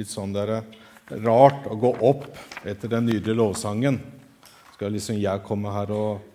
litt 0.00 0.10
sånn 0.10 0.32
der, 0.34 0.60
rart 1.22 1.66
å 1.68 1.76
gå 1.78 1.94
opp 2.06 2.26
etter 2.64 2.90
den 2.90 3.08
nydelige 3.08 3.38
lovsangen. 3.38 4.00
Skal 4.74 4.94
liksom 4.94 5.18
jeg 5.20 5.44
komme 5.46 5.72
her 5.74 5.90
og 5.92 6.26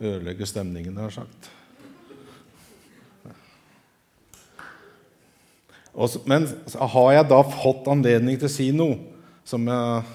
ødelegge 0.00 0.46
stemningen, 0.48 0.96
har 0.98 1.10
jeg 1.10 1.22
sagt. 1.22 1.50
Men 6.26 6.48
har 6.74 7.12
jeg 7.14 7.26
da 7.30 7.38
fått 7.46 7.86
anledning 7.92 8.38
til 8.40 8.48
å 8.48 8.52
si 8.52 8.72
noe 8.74 8.98
som 9.46 9.66
jeg 9.70 10.12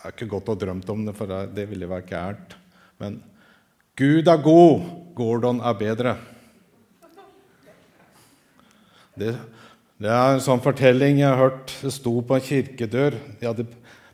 Jeg 0.00 0.06
har 0.06 0.14
ikke 0.14 0.30
gått 0.32 0.48
og 0.48 0.56
drømt 0.56 0.88
om 0.88 1.02
det, 1.04 1.12
for 1.12 1.28
det 1.28 1.66
ville 1.68 1.84
vært 1.84 2.08
gærent. 2.08 2.54
Men 2.96 3.18
Gud 4.00 4.30
er 4.32 4.38
god, 4.40 4.86
Gordon 5.12 5.58
er 5.60 5.74
bedre. 5.76 6.14
Det, 9.20 9.34
det, 10.00 10.08
er 10.08 10.34
en 10.34 10.40
sånn 10.40 10.62
fortelling 10.64 11.18
jeg 11.20 11.28
har 11.28 11.40
hørt. 11.40 11.72
Det 11.82 11.92
sto 11.92 12.14
på 12.24 12.38
en 12.38 12.44
kirkedør. 12.46 13.18
De 13.40 13.48
hadde 13.48 13.66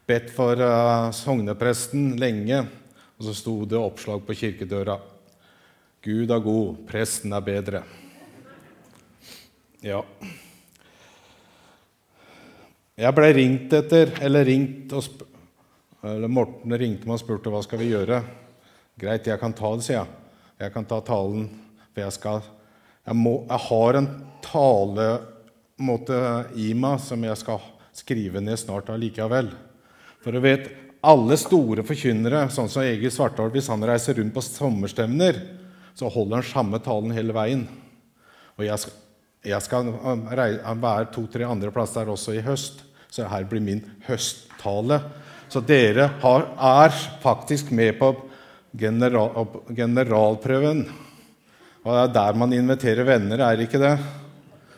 bedt 0.09 0.33
for 0.35 0.59
uh, 0.59 1.13
sognepresten 1.15 2.17
lenge, 2.19 2.65
og 3.15 3.29
så 3.29 3.35
sto 3.39 3.55
det 3.71 3.79
oppslag 3.79 4.25
på 4.27 4.35
kirkedøra. 4.41 4.97
Gud 6.03 6.31
er 6.35 6.43
god, 6.43 6.81
presten 6.89 7.35
er 7.35 7.47
bedre. 7.47 7.85
Ja. 9.85 10.03
Jeg 12.97 13.15
ble 13.15 13.31
ringt 13.37 13.79
etter, 13.79 14.11
eller 14.27 14.47
ringt 14.49 14.95
eller 16.07 16.31
Morten 16.31 16.75
ringte 16.79 17.07
meg 17.07 17.19
og 17.19 17.23
spurte 17.23 17.53
hva 17.53 17.63
skal 17.63 17.83
vi 17.83 17.93
gjøre. 17.93 18.21
Greit, 18.99 19.27
jeg 19.31 19.39
kan 19.39 19.55
ta 19.55 19.71
det, 19.77 19.87
sier 19.87 20.01
jeg. 20.01 20.21
Jeg 20.65 20.75
kan 20.75 20.87
ta 20.89 20.99
talen. 21.05 21.49
For 21.93 22.03
jeg 22.03 22.15
skal 22.15 22.47
Jeg, 23.07 23.15
må, 23.15 23.39
jeg 23.47 23.63
har 23.69 23.99
en 24.01 24.09
talemåte 24.43 26.19
i 26.59 26.73
meg 26.75 26.99
som 27.05 27.23
jeg 27.23 27.39
skal 27.39 27.63
skrive 27.97 28.43
ned 28.43 28.59
snart 28.61 28.91
allikevel. 28.93 29.53
For 30.25 30.35
du 30.35 30.43
vet, 30.43 30.67
alle 31.07 31.37
store 31.39 31.85
forkynnere, 31.87 32.49
sånn 32.51 32.71
som 32.73 32.83
Egil 32.83 33.13
Svartdal, 33.15 33.53
hvis 33.55 33.71
han 33.71 33.85
reiser 33.87 34.19
rundt 34.19 34.35
på 34.35 34.43
sommerstevner, 34.43 35.39
så 35.97 36.11
holder 36.13 36.41
han 36.41 36.49
samme 36.49 36.81
talen 36.83 37.15
hele 37.15 37.35
veien. 37.37 37.63
Og 38.59 38.67
jeg 38.67 38.83
skal, 38.83 38.97
jeg 39.47 39.63
skal 39.65 39.93
være 40.83 41.13
to-tre 41.15 41.47
andre 41.47 41.71
plasser 41.73 42.11
også 42.11 42.35
i 42.37 42.43
høst, 42.45 42.83
så 43.13 43.29
her 43.31 43.47
blir 43.49 43.63
min 43.63 43.85
høsttale. 44.09 44.99
Så 45.47 45.63
dere 45.63 46.11
har, 46.25 46.49
er 46.59 46.91
faktisk 47.23 47.71
med 47.71 48.01
på 48.01 48.11
general, 48.77 49.47
generalprøven. 49.71 50.89
Og 51.87 51.93
det 51.95 52.01
er 52.03 52.15
der 52.17 52.39
man 52.39 52.53
inviterer 52.53 53.07
venner, 53.07 53.39
er 53.47 53.61
ikke 53.63 53.79
det? 53.79 53.93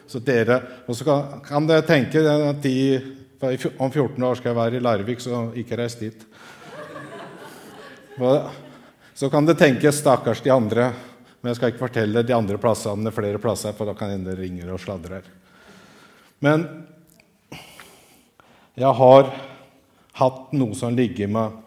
Så 0.08 0.20
dere, 0.20 0.60
Og 0.86 0.96
så 0.96 1.04
kan, 1.04 1.40
kan 1.44 1.68
dere 1.68 1.84
tenke 1.84 2.20
at 2.20 2.60
de, 2.62 3.00
om 3.78 3.90
14 3.90 4.24
år 4.24 4.36
skal 4.36 4.50
jeg 4.50 4.56
være 4.56 4.76
i 4.76 4.82
Larvik, 4.84 5.20
så 5.20 5.46
ikke 5.56 5.78
reis 5.80 5.96
dit. 5.96 6.26
Så 9.14 9.30
kan 9.32 9.48
dere 9.48 9.56
tenke 9.56 9.92
'stakkars 9.92 10.44
de 10.44 10.52
andre', 10.52 10.92
men 11.40 11.50
jeg 11.50 11.56
skal 11.56 11.72
ikke 11.72 11.86
fortelle 11.86 12.22
de 12.22 12.34
andre 12.34 12.58
plassene 12.58 13.12
flere 13.12 13.38
plasser, 13.38 13.72
for 13.72 13.86
da 13.86 13.94
kan 13.94 14.10
hende 14.10 14.36
ringer 14.36 14.72
og 14.72 14.80
sladrer. 14.80 15.22
Men 16.40 16.68
jeg 18.76 18.94
har 18.94 19.34
hatt 20.12 20.52
noe 20.52 20.74
som 20.74 20.96
ligger 20.96 21.28
med 21.28 21.64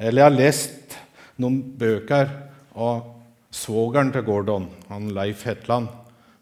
Eller 0.00 0.22
jeg 0.22 0.30
har 0.30 0.40
lest 0.40 0.94
noen 1.36 1.60
bøker 1.76 2.30
av 2.74 3.19
svogeren 3.50 4.12
til 4.14 4.24
Gordon, 4.26 4.68
han 4.88 5.10
Leif 5.14 5.44
Hetland, 5.46 5.90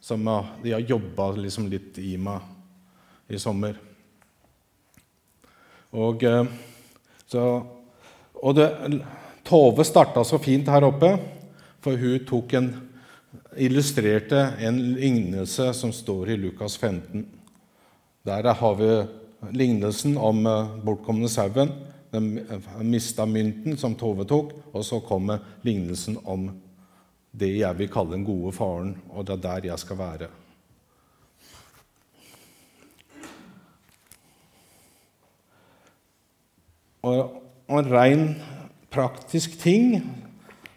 som 0.01 0.25
de 0.63 0.73
har 0.73 0.85
jobba 0.87 1.33
liksom 1.37 1.67
litt 1.73 1.99
i 1.99 2.17
meg 2.21 2.45
i 3.29 3.39
sommer. 3.41 3.77
Og, 5.97 6.23
eh, 6.25 6.45
så, 7.29 7.45
og 8.35 8.55
det, 8.57 8.69
Tove 9.49 9.85
starta 9.85 10.25
så 10.25 10.37
fint 10.41 10.69
her 10.69 10.85
oppe, 10.85 11.15
for 11.81 11.97
hun 11.97 12.25
tok 12.29 12.53
en, 12.59 12.69
illustrerte 13.57 14.43
en 14.65 14.79
lignelse 14.99 15.71
som 15.77 15.93
står 15.95 16.35
i 16.35 16.37
Lukas 16.41 16.77
15. 16.77 17.25
Der 18.29 18.53
har 18.61 18.75
vi 18.77 18.91
lignelsen 19.57 20.19
om 20.21 20.45
eh, 20.47 20.77
bortkomne 20.85 21.31
sauen, 21.33 21.73
den 22.13 22.39
eh, 22.45 22.73
mista 22.85 23.25
mynten 23.29 23.79
som 23.81 23.97
Tove 23.97 24.29
tok, 24.29 24.53
og 24.73 24.85
så 24.85 25.01
kommer 25.05 25.41
lignelsen 25.65 26.21
om 26.25 26.51
det 27.33 27.51
jeg 27.61 27.79
vil 27.79 27.91
kalle 27.93 28.17
den 28.17 28.27
gode 28.27 28.53
faren, 28.57 28.95
og 29.11 29.27
det 29.27 29.37
er 29.37 29.43
der 29.45 29.69
jeg 29.71 29.83
skal 29.83 29.99
være. 29.99 30.29
Og 37.09 37.79
en 37.79 37.91
ren 37.93 38.25
praktisk 38.91 39.59
ting 39.61 40.01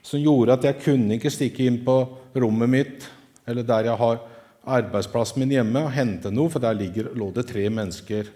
som 0.05 0.19
gjorde 0.21 0.57
at 0.57 0.67
jeg 0.67 0.81
kunne 0.83 1.15
ikke 1.15 1.31
stikke 1.33 1.65
inn 1.67 1.79
på 1.85 1.95
rommet 2.35 2.69
mitt 2.69 3.07
eller 3.47 3.65
der 3.67 3.89
jeg 3.89 3.97
har 3.99 4.21
arbeidsplassen 4.61 5.41
min 5.41 5.55
hjemme, 5.55 5.81
og 5.81 5.95
hente 5.95 6.29
noe, 6.31 6.51
for 6.53 6.61
der 6.61 6.77
ligger, 6.77 7.09
lå 7.17 7.31
det 7.33 7.47
tre 7.49 7.65
mennesker 7.73 8.29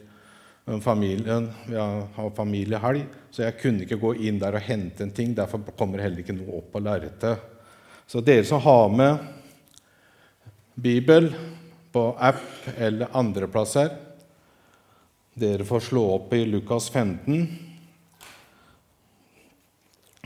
familien, 0.81 1.51
vi 1.67 1.77
har 1.77 2.31
familiehelg, 2.35 3.03
så 3.29 3.45
jeg 3.45 3.57
kunne 3.61 3.85
ikke 3.85 3.99
gå 4.01 4.15
inn 4.25 4.39
der 4.41 4.57
og 4.57 4.65
hente 4.65 5.05
en 5.05 5.13
ting. 5.13 5.35
Derfor 5.37 5.61
kommer 5.77 6.01
heller 6.01 6.23
ikke 6.23 6.33
noe 6.33 6.57
opp 6.57 6.71
på 6.73 6.81
lerretet. 6.81 7.54
Så 8.07 8.21
dere 8.21 8.45
som 8.45 8.61
har 8.61 8.89
med 8.89 9.17
Bibel 10.75 11.31
på 11.91 12.17
app 12.19 12.67
eller 12.77 13.07
andre 13.17 13.47
plasser, 13.47 13.89
dere 15.33 15.65
får 15.65 15.79
slå 15.89 16.03
opp 16.17 16.33
i 16.33 16.45
Lukas 16.45 16.89
15 16.89 17.47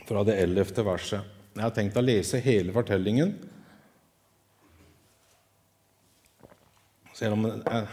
fra 0.10 0.24
det 0.26 0.36
11. 0.42 0.84
verset. 0.84 1.22
Jeg 1.54 1.64
har 1.64 1.74
tenkt 1.76 1.98
å 1.98 2.04
lese 2.04 2.42
hele 2.44 2.74
fortellingen. 2.74 3.32
Selv 7.14 7.36
om 7.38 7.48
jeg 7.48 7.88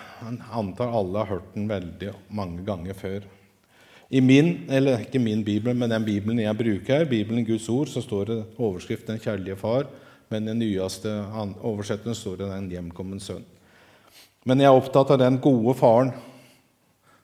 antar 0.54 0.92
alle 0.98 1.22
har 1.22 1.32
hørt 1.36 1.54
den 1.54 1.68
veldig 1.70 2.12
mange 2.36 2.64
ganger 2.66 2.96
før. 2.96 3.24
I 4.08 4.20
min, 4.20 4.70
eller 4.70 5.02
ikke 5.02 5.18
min 5.18 5.42
bibel, 5.44 5.74
men 5.74 5.90
den 5.90 6.04
bibelen 6.04 6.38
jeg 6.38 6.58
bruker, 6.58 7.04
Bibelen 7.10 7.44
Guds 7.46 7.68
ord, 7.68 7.90
så 7.90 8.00
står 8.02 8.24
det 8.24 8.44
overskrift 8.58 9.06
'Den 9.06 9.18
kjærlige 9.18 9.56
far', 9.56 9.86
men 10.28 10.46
den 10.46 10.58
nyeste 10.58 11.24
oversettelsen 11.62 12.14
står 12.14 12.36
det 12.36 12.50
'Den 12.50 12.70
hjemkommen 12.70 13.18
sønn'. 13.18 13.44
Men 14.44 14.60
jeg 14.60 14.66
er 14.66 14.78
opptatt 14.78 15.10
av 15.10 15.18
den 15.18 15.38
gode 15.38 15.74
faren, 15.74 16.12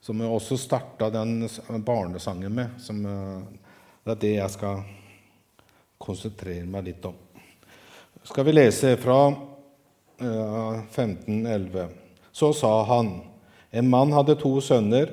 som 0.01 0.21
jeg 0.21 0.29
også 0.29 0.57
starta 0.57 1.11
den 1.11 1.49
barnesangen 1.85 2.53
med. 2.53 2.69
Som, 2.79 3.07
eh, 3.07 3.43
det 4.05 4.11
er 4.11 4.21
det 4.21 4.35
jeg 4.35 4.51
skal 4.51 4.83
konsentrere 5.99 6.67
meg 6.67 6.85
litt 6.85 7.05
om. 7.05 7.15
Skal 8.25 8.45
vi 8.45 8.53
lese 8.53 8.97
fra 8.97 9.35
1511. 10.19 11.89
Så 12.33 12.53
sa 12.53 12.83
han, 12.85 13.21
en 13.71 13.89
mann 13.91 14.13
hadde 14.13 14.37
to 14.41 14.61
sønner. 14.61 15.11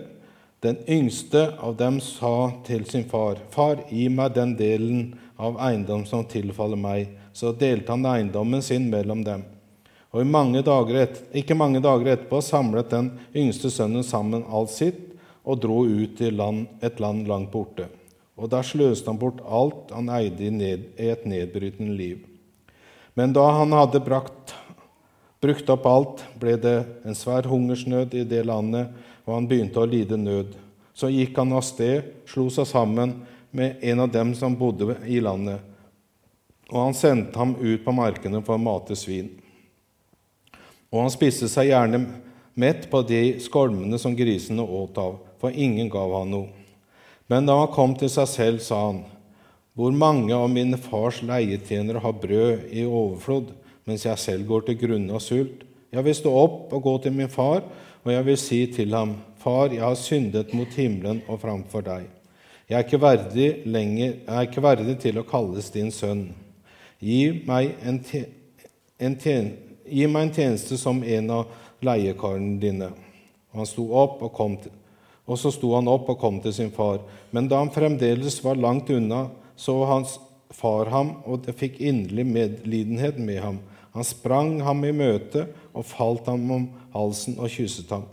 Den 0.59 0.77
yngste 0.87 1.53
av 1.59 1.77
dem 1.79 2.01
sa 2.03 2.51
til 2.67 2.83
sin 2.85 3.05
far, 3.07 3.37
Far, 3.49 3.85
gi 3.87 4.09
meg 4.11 4.33
den 4.35 4.57
delen 4.59 5.13
av 5.39 5.55
eiendom 5.63 6.03
som 6.05 6.25
tilfaller 6.27 6.79
meg. 6.79 7.13
Så 7.31 7.53
delte 7.55 7.93
han 7.93 8.03
eiendommen 8.05 8.61
sin 8.65 8.89
mellom 8.91 9.23
dem. 9.23 9.45
Og 10.11 10.25
mange 10.25 10.59
et, 10.59 11.21
ikke 11.31 11.55
mange 11.55 11.79
dager 11.79 12.11
etterpå 12.15 12.41
samlet 12.41 12.89
den 12.89 13.11
yngste 13.35 13.69
sønnen 13.71 14.03
sammen 14.03 14.43
alt 14.49 14.73
sitt 14.73 14.99
og 15.45 15.61
dro 15.61 15.85
ut 15.85 16.17
til 16.17 16.35
land, 16.35 16.67
et 16.81 16.99
land 16.99 17.27
langt 17.27 17.51
borte. 17.51 17.87
Og 18.35 18.49
der 18.49 18.63
sløste 18.63 19.07
han 19.07 19.19
bort 19.19 19.39
alt 19.45 19.93
han 19.93 20.09
eide 20.09 20.43
i, 20.43 20.49
ned, 20.49 20.89
i 20.97 21.07
et 21.13 21.25
nedbrytende 21.25 21.93
liv. 21.95 22.25
Men 23.15 23.31
da 23.33 23.45
han 23.61 23.71
hadde 23.71 24.03
brakt 24.03 24.55
Brukt 25.39 25.69
opp 25.71 25.85
alt 25.87 26.21
ble 26.35 26.57
det 26.59 26.81
en 27.07 27.15
svær 27.15 27.45
hungersnød 27.47 28.12
i 28.12 28.25
det 28.27 28.41
landet, 28.44 28.89
og 29.29 29.35
han 29.35 29.47
begynte 29.49 29.77
å 29.77 29.89
lide 29.89 30.17
nød. 30.17 30.55
Så 30.97 31.11
gikk 31.13 31.37
han 31.37 31.53
av 31.53 31.61
sted, 31.63 32.07
slo 32.27 32.47
seg 32.51 32.65
sammen 32.67 33.13
med 33.53 33.83
en 33.85 34.01
av 34.03 34.09
dem 34.11 34.33
som 34.35 34.57
bodde 34.57 34.97
i 35.05 35.21
landet, 35.21 35.61
og 36.69 36.81
han 36.81 36.97
sendte 36.97 37.37
ham 37.37 37.55
ut 37.57 37.85
på 37.85 37.93
markene 37.93 38.41
for 38.45 38.57
å 38.57 38.61
mate 38.61 38.97
svin. 38.97 39.29
Og 40.89 41.03
han 41.05 41.13
spiste 41.13 41.49
seg 41.49 41.69
gjerne 41.69 42.01
mett 42.59 42.89
på 42.91 43.01
de 43.05 43.37
skolmene 43.41 43.97
som 44.01 44.17
grisene 44.17 44.65
åt 44.65 44.97
av, 45.01 45.17
for 45.41 45.53
ingen 45.53 45.89
gav 45.89 46.13
han 46.17 46.33
noe. 46.33 46.49
Men 47.29 47.45
da 47.45 47.55
han 47.61 47.73
kom 47.73 47.93
til 47.97 48.09
seg 48.09 48.29
selv, 48.29 48.61
sa 48.65 48.89
han, 48.89 49.05
Hvor 49.77 49.93
mange 49.95 50.35
av 50.35 50.49
mine 50.51 50.75
fars 50.75 51.21
leietjenere 51.23 52.01
har 52.03 52.17
brød 52.19 52.65
i 52.73 52.81
overflod, 52.83 53.53
mens 53.87 54.03
jeg 54.03 54.19
selv 54.19 54.47
går 54.49 54.65
til 54.65 54.75
grunne 54.81 55.13
av 55.15 55.21
sult. 55.23 55.61
Jeg 55.93 56.03
vil 56.03 56.17
stå 56.17 56.33
opp 56.35 56.73
og 56.75 56.83
gå 56.83 56.95
til 57.05 57.13
min 57.15 57.31
far, 57.31 57.61
og 58.04 58.13
jeg 58.13 58.25
vil 58.25 58.40
si 58.40 58.60
til 58.74 58.96
ham, 58.96 59.18
Far, 59.40 59.72
jeg 59.72 59.80
har 59.80 59.96
syndet 59.96 60.51
mot 60.54 60.74
himmelen 60.75 61.22
og 61.31 61.40
framfor 61.40 61.84
deg. 61.86 62.10
Jeg 62.68 62.75
er 62.75 62.84
ikke 62.84 63.01
verdig, 63.01 63.48
lenger, 63.66 64.18
jeg 64.25 64.36
er 64.36 64.48
ikke 64.50 64.63
verdig 64.63 64.98
til 65.00 65.22
å 65.22 65.24
kalles 65.25 65.69
din 65.72 65.94
sønn. 65.96 66.25
Gi 67.00 67.46
meg 67.48 67.72
en, 67.88 68.01
en, 69.00 69.16
gi 69.88 70.10
meg 70.12 70.25
en 70.28 70.34
tjeneste 70.36 70.75
som 70.78 71.00
en 71.01 71.31
av 71.38 71.56
leiekarene 71.88 72.60
dine. 72.60 72.92
Og, 73.50 73.62
han 73.62 73.69
sto 73.69 73.88
opp 73.96 74.19
og, 74.28 74.34
kom 74.36 74.60
til, 74.60 74.75
og 75.24 75.40
så 75.40 75.54
sto 75.56 75.72
han 75.78 75.88
opp 75.90 76.12
og 76.12 76.19
kom 76.19 76.42
til 76.44 76.54
sin 76.60 76.74
far. 76.75 77.00
Men 77.31 77.48
da 77.48 77.63
han 77.63 77.72
fremdeles 77.74 78.42
var 78.44 78.60
langt 78.60 78.92
unna, 78.92 79.30
så 79.56 79.80
hans 79.88 80.19
far 80.54 80.92
ham, 80.92 81.16
og 81.25 81.46
det 81.48 81.56
fikk 81.57 81.80
inderlig 81.80 82.28
medlidenhet 82.28 83.18
med 83.24 83.40
ham. 83.44 83.60
Han 83.95 84.06
sprang 84.06 84.59
ham 84.62 84.83
i 84.86 84.94
møte 84.94 85.47
og 85.74 85.88
falt 85.89 86.27
ham 86.30 86.50
om 86.53 86.65
halsen 86.94 87.39
og 87.39 87.51
kysset 87.53 87.91
ham. 87.94 88.06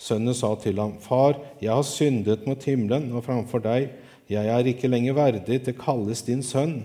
Sønnen 0.00 0.34
sa 0.34 0.54
til 0.56 0.80
ham, 0.80 0.94
Far, 1.00 1.36
jeg 1.60 1.74
har 1.74 1.84
syndet 1.84 2.46
mot 2.48 2.62
himmelen 2.64 3.10
og 3.12 3.26
framfor 3.26 3.62
deg. 3.64 3.90
Jeg 4.30 4.48
er 4.48 4.66
ikke 4.70 4.88
lenger 4.88 5.18
verdig 5.18 5.60
til 5.66 5.76
kalles 5.76 6.24
din 6.24 6.42
sønn. 6.46 6.80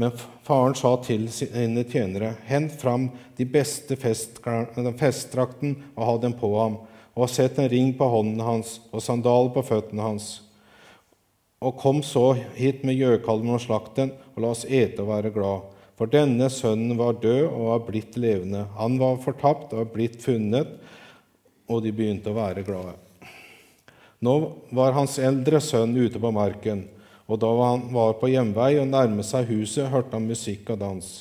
Men 0.00 0.12
faren 0.46 0.74
sa 0.76 0.94
til 1.04 1.28
sine 1.32 1.84
tjenere, 1.88 2.32
hent 2.48 2.72
fram 2.80 3.10
de 3.38 3.46
beste 3.48 3.96
festdrakten 3.96 5.76
og 5.94 6.06
ha 6.08 6.16
dem 6.22 6.34
på 6.38 6.50
ham, 6.56 6.78
og 7.14 7.30
sett 7.30 7.60
en 7.60 7.70
ring 7.70 7.92
på 7.96 8.08
hånden 8.08 8.40
hans 8.42 8.78
og 8.90 9.04
sandaler 9.04 9.52
på 9.54 9.64
føttene 9.68 10.02
hans. 10.02 10.40
Og 11.62 11.76
kom 11.78 12.00
så 12.02 12.32
hit 12.56 12.82
med 12.84 12.98
gjøkalven 12.98 13.54
og 13.54 13.62
slakt 13.62 14.00
den, 14.00 14.10
og 14.34 14.42
la 14.42 14.52
oss 14.56 14.64
ete 14.66 15.04
og 15.04 15.12
være 15.12 15.30
glad. 15.34 15.71
For 16.02 16.10
denne 16.10 16.48
sønnen 16.50 16.96
var 16.98 17.20
død 17.22 17.44
og 17.46 17.66
var 17.68 17.82
blitt 17.86 18.16
levende. 18.18 18.64
Han 18.74 18.96
var 18.98 19.20
fortapt 19.22 19.70
og 19.70 19.84
var 19.84 19.90
blitt 19.92 20.16
funnet, 20.18 20.72
og 21.70 21.84
de 21.84 21.92
begynte 21.94 22.32
å 22.32 22.34
være 22.34 22.64
glade. 22.66 22.96
Nå 24.18 24.34
var 24.74 24.96
hans 24.96 25.14
eldre 25.22 25.60
sønn 25.62 25.94
ute 25.94 26.18
på 26.18 26.32
marken. 26.34 26.88
Og 27.30 27.38
da 27.38 27.52
han 27.60 27.86
var 27.94 28.16
på 28.18 28.32
hjemvei 28.32 28.80
og 28.80 28.90
nærmet 28.90 29.30
seg 29.30 29.46
huset, 29.54 29.92
hørte 29.94 30.18
han 30.18 30.26
musikk 30.26 30.74
og 30.74 30.82
dans. 30.82 31.12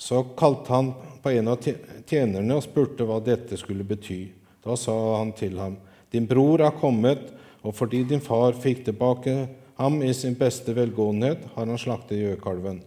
Så 0.00 0.24
kalte 0.40 0.72
han 0.72 0.90
på 1.20 1.36
en 1.36 1.52
av 1.52 1.68
tjenerne 2.08 2.56
og 2.56 2.64
spurte 2.64 3.04
hva 3.04 3.20
dette 3.20 3.60
skulle 3.60 3.84
bety. 3.84 4.22
Da 4.64 4.80
sa 4.80 4.96
han 5.18 5.36
til 5.36 5.60
ham, 5.60 5.76
Din 6.08 6.24
bror 6.24 6.64
er 6.64 6.80
kommet, 6.80 7.34
og 7.60 7.76
fordi 7.76 8.06
din 8.08 8.24
far 8.24 8.56
fikk 8.56 8.86
tilbake 8.88 9.42
ham 9.76 10.00
i 10.00 10.14
sin 10.16 10.40
beste 10.40 10.72
velgåenhet, 10.72 11.50
har 11.52 11.66
han 11.68 11.84
slaktet 11.84 12.24
gjøkalven. 12.24 12.80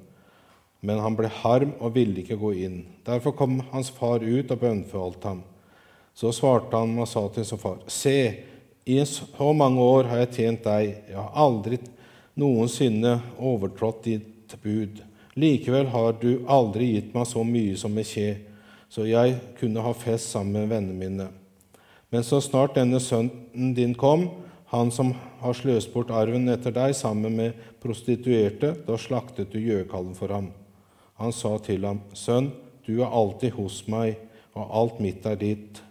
Men 0.80 1.02
han 1.04 1.16
ble 1.18 1.28
harm 1.42 1.74
og 1.80 1.96
ville 1.98 2.22
ikke 2.22 2.40
gå 2.40 2.54
inn. 2.64 2.84
Derfor 3.08 3.36
kom 3.36 3.60
hans 3.74 3.90
far 3.92 4.24
ut 4.24 4.52
og 4.52 4.62
bønnfalt 4.62 5.26
ham. 5.28 5.42
Så 6.16 6.32
svarte 6.36 6.80
han 6.80 6.96
og 7.00 7.08
sa 7.08 7.26
til 7.32 7.46
sin 7.48 7.60
far, 7.60 7.82
Se, 7.88 8.46
i 8.86 8.98
så 9.06 9.52
mange 9.54 9.84
år 9.84 10.08
har 10.10 10.24
jeg 10.24 10.34
tjent 10.38 10.66
deg. 10.66 10.94
Jeg 11.12 11.18
har 11.20 11.36
aldri 11.38 11.80
noensinne 12.40 13.20
overtrådt 13.38 14.06
ditt 14.08 14.56
bud. 14.64 15.04
Likevel 15.40 15.92
har 15.94 16.16
du 16.20 16.46
aldri 16.50 16.94
gitt 16.96 17.14
meg 17.16 17.28
så 17.30 17.44
mye 17.46 17.76
som 17.80 17.96
en 17.96 18.08
kje, 18.08 18.30
så 18.90 19.06
jeg 19.08 19.38
kunne 19.60 19.84
ha 19.86 19.94
fest 19.96 20.34
sammen 20.34 20.64
med 20.64 20.72
vennene 20.74 21.00
mine. 21.00 21.28
Men 22.10 22.26
så 22.26 22.40
snart 22.42 22.76
denne 22.80 23.00
sønnen 23.04 23.76
din 23.78 23.94
kom, 23.94 24.26
han 24.74 24.92
som 24.94 25.14
har 25.42 25.56
sløst 25.58 25.94
bort 25.94 26.12
arven 26.14 26.50
etter 26.52 26.74
deg 26.74 26.96
sammen 26.98 27.38
med 27.38 27.62
prostituerte, 27.82 28.74
da 28.86 28.98
slaktet 28.98 29.54
du 29.54 29.60
gjøkallen 29.62 30.18
for 30.18 30.34
ham. 30.34 30.50
Han 31.20 31.36
sa 31.36 31.58
til 31.60 31.84
ham, 31.84 32.00
Sønn, 32.16 32.54
du 32.88 33.02
er 33.04 33.12
alltid 33.12 33.58
hos 33.60 33.82
meg, 33.92 34.18
og 34.56 34.72
alt 34.82 35.02
mitt 35.04 35.26
er 35.28 35.36
ditt. 35.40 35.82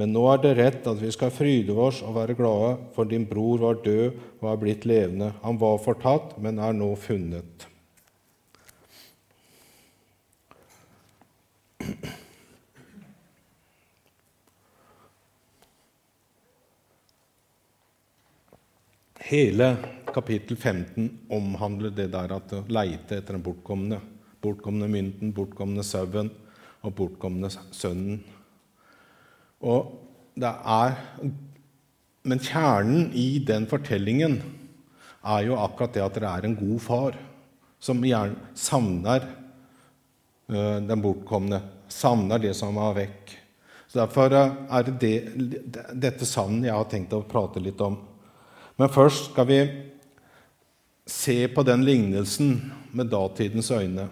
Men 0.00 0.14
nå 0.14 0.22
er 0.32 0.38
det 0.40 0.52
rett 0.56 0.86
at 0.88 1.00
vi 1.02 1.10
skal 1.12 1.32
fryde 1.34 1.74
oss 1.76 1.98
og 2.06 2.14
være 2.16 2.36
glade, 2.38 2.76
for 2.94 3.04
din 3.04 3.26
bror 3.28 3.60
var 3.60 3.82
død 3.84 4.14
og 4.40 4.46
er 4.48 4.62
blitt 4.62 4.86
levende. 4.88 5.34
Han 5.42 5.58
var 5.60 5.82
fortatt, 5.82 6.38
men 6.40 6.62
er 6.62 6.72
nå 6.72 6.94
funnet. 6.96 7.66
Hele 19.30 19.74
kapittel 20.14 20.56
15 20.56 21.28
omhandler 21.30 21.92
det 21.94 22.08
der 22.10 22.32
at 22.34 22.56
å 22.56 22.64
leite 22.72 23.20
etter 23.20 23.36
den 23.36 23.44
bortkomne. 23.44 24.00
Bortkomne 24.40 24.88
mynten, 24.88 25.34
bortkomne 25.36 25.84
sauen 25.84 26.30
og 26.80 26.94
bortkomne 26.96 27.50
sønnen. 27.52 28.22
Og 29.60 29.90
det 30.40 30.48
er, 30.48 30.94
men 32.24 32.40
kjernen 32.40 33.10
i 33.12 33.42
den 33.44 33.66
fortellingen 33.68 34.38
er 35.20 35.44
jo 35.44 35.58
akkurat 35.60 35.92
det 35.96 36.04
at 36.04 36.16
det 36.16 36.30
er 36.30 36.46
en 36.48 36.56
god 36.56 36.80
far 36.80 37.18
som 37.80 38.00
gjerne 38.04 38.56
savner 38.56 39.26
uh, 40.52 40.78
den 40.84 41.04
bortkomne, 41.04 41.60
savner 41.88 42.40
det 42.40 42.54
som 42.56 42.78
er 42.80 42.96
vekk. 43.02 43.36
Så 43.90 43.98
Derfor 43.98 44.32
er 44.32 44.86
det, 44.86 45.14
det 45.36 45.84
dette 45.98 46.28
savnet 46.28 46.68
jeg 46.68 46.76
har 46.76 46.88
tenkt 46.88 47.16
å 47.16 47.24
prate 47.26 47.60
litt 47.60 47.80
om. 47.82 47.98
Men 48.78 48.92
først 48.92 49.32
skal 49.32 49.48
vi 49.48 49.60
se 51.10 51.48
på 51.50 51.64
den 51.66 51.82
lignelsen 51.84 52.54
med 52.96 53.10
datidens 53.10 53.72
øyne. 53.74 54.06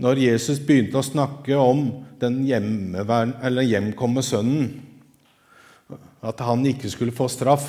Når 0.00 0.22
Jesus 0.22 0.60
begynte 0.64 1.00
å 1.00 1.04
snakke 1.04 1.56
om 1.58 1.84
den 2.20 2.40
hjemkomne 2.46 4.24
sønnen, 4.24 4.70
at 6.22 6.40
han 6.46 6.62
ikke 6.66 6.88
skulle 6.90 7.14
få 7.14 7.28
straff, 7.28 7.66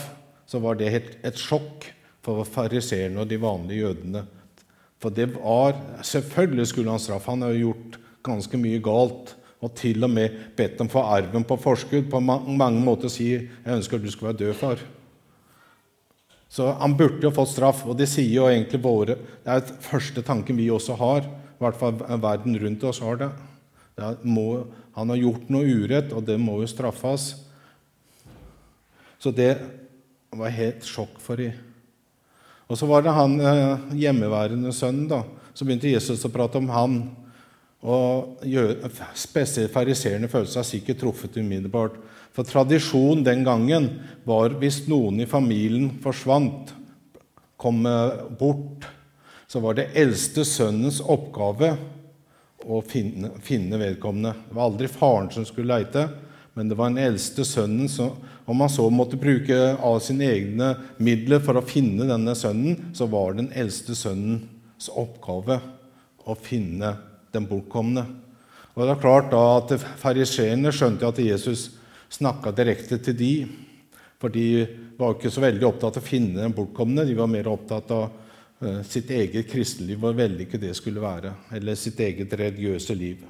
så 0.48 0.62
var 0.64 0.78
det 0.80 0.92
et 1.26 1.40
sjokk 1.40 1.90
for 2.24 2.46
fariseerne 2.48 3.24
og 3.24 3.28
de 3.28 3.40
vanlige 3.42 3.88
jødene. 3.88 4.24
For 5.02 5.12
det 5.12 5.34
var 5.36 5.76
Selvfølgelig 6.06 6.68
skulle 6.70 6.94
han 6.94 7.02
straff. 7.02 7.28
Han 7.28 7.44
har 7.44 7.58
gjort 7.58 7.98
ganske 8.24 8.60
mye 8.60 8.80
galt. 8.84 9.36
Og 9.64 9.72
til 9.80 10.04
og 10.04 10.12
med 10.12 10.36
bedt 10.58 10.78
dem 10.80 10.90
få 10.92 11.04
arven 11.08 11.44
på 11.48 11.58
forskudd. 11.60 12.10
På 12.12 12.20
mange 12.20 12.80
måter 12.84 13.10
si 13.10 13.32
'Jeg 13.32 13.76
ønsker 13.76 13.98
at 13.98 14.04
du 14.04 14.12
skulle 14.12 14.34
være 14.34 14.48
død, 14.48 14.56
far'. 14.56 14.86
Så 16.50 16.72
han 16.80 16.98
burde 16.98 17.24
jo 17.24 17.32
fått 17.32 17.50
straff. 17.50 17.86
Og 17.86 17.98
det 17.98 18.08
sier 18.08 18.36
jo 18.36 18.48
egentlig 18.48 18.84
våre 18.84 19.16
Det 19.16 19.48
er 19.48 19.60
første 19.80 20.22
tanken 20.22 20.58
vi 20.58 20.70
også 20.70 20.96
har 20.96 21.43
i 21.64 21.66
hvert 21.70 21.80
fall 21.80 21.96
verden 22.22 22.60
rundt 22.60 22.84
oss 22.90 23.00
har 23.04 23.22
det. 23.22 23.32
det 23.98 24.12
må, 24.28 24.66
han 24.98 25.14
har 25.14 25.22
gjort 25.22 25.50
noe 25.54 25.64
urett, 25.64 26.12
og 26.12 26.26
det 26.28 26.36
må 26.42 26.60
jo 26.62 26.70
straffes. 26.70 27.32
Så 29.24 29.32
det 29.32 29.56
var 30.36 30.52
helt 30.52 30.84
sjokk 30.84 31.22
for 31.24 31.40
dem. 31.40 31.56
Og 32.68 32.80
så 32.80 32.88
var 32.90 33.04
det 33.06 33.14
han 33.16 33.36
eh, 33.40 33.84
hjemmeværende 34.04 34.72
sønnen. 34.76 35.08
da, 35.08 35.22
Så 35.54 35.66
begynte 35.66 35.92
Jesus 35.92 36.26
å 36.26 36.32
prate 36.34 36.60
om 36.60 36.72
han. 36.74 36.98
Og 37.84 38.42
Spesielt 39.20 39.74
fariseerne 39.74 40.32
følte 40.32 40.56
seg 40.56 40.70
sikkert 40.70 41.04
truffet 41.04 41.38
umiddelbart. 41.38 42.00
For 42.34 42.48
tradisjon 42.48 43.22
den 43.26 43.44
gangen 43.46 43.90
var 44.26 44.56
hvis 44.58 44.84
noen 44.90 45.22
i 45.22 45.30
familien 45.30 45.92
forsvant, 46.04 46.74
kom 47.62 47.86
eh, 47.88 48.24
bort 48.40 48.88
så 49.54 49.60
var 49.60 49.76
det 49.78 49.92
eldste 49.94 50.42
sønnens 50.50 50.96
oppgave 50.98 51.76
å 52.66 52.80
finne, 52.90 53.36
finne, 53.46 53.78
vedkommende. 53.78 54.32
Det 54.48 54.56
var 54.58 54.72
aldri 54.72 54.88
faren 54.90 55.28
som 55.30 55.46
skulle 55.46 55.76
leite, 55.76 56.08
men 56.58 56.72
det 56.72 56.78
var 56.80 56.90
den 56.90 57.04
eldste 57.04 57.46
sønnen. 57.46 57.86
som 57.90 58.16
om 58.50 58.64
han 58.66 58.72
så 58.74 58.88
måtte 58.90 59.20
bruke 59.22 59.76
av 59.78 60.00
sine 60.02 60.26
egne 60.26 60.72
midler 60.98 61.44
for 61.46 61.60
å 61.60 61.62
finne 61.70 62.08
denne 62.10 62.34
sønnen, 62.34 62.96
så 62.98 63.06
var 63.06 63.38
den 63.38 63.52
eldste 63.54 63.94
sønnens 63.94 64.90
oppgave 64.90 65.60
å 66.26 66.34
finne 66.34 66.96
den 67.30 67.46
bortkomne. 67.46 68.08
Og 68.74 68.88
det 68.88 68.96
er 68.96 69.06
klart 69.06 69.30
da 69.36 69.44
at 69.60 69.76
Fariseerne 70.02 70.74
skjønte 70.74 71.14
at 71.14 71.22
Jesus 71.22 71.70
snakka 72.10 72.56
direkte 72.58 72.98
til 72.98 73.22
de, 73.22 73.32
for 74.18 74.34
de 74.34 74.66
var 74.98 75.14
ikke 75.14 75.30
så 75.30 75.46
veldig 75.46 75.70
opptatt 75.70 76.02
av 76.02 76.02
å 76.02 76.10
finne 76.10 76.42
den 76.42 76.58
bortkomne. 76.58 77.06
De 77.06 77.22
var 77.22 77.30
mer 77.30 77.54
opptatt 77.54 77.94
av 77.94 78.10
sitt 78.88 79.10
eget 79.12 79.50
kristenliv, 79.50 79.98
hvor 80.00 80.14
vellykket 80.16 80.62
det 80.62 80.76
skulle 80.78 81.02
være, 81.04 81.34
eller 81.58 81.76
sitt 81.76 82.00
eget 82.00 82.32
religiøse 82.40 82.96
liv. 82.96 83.26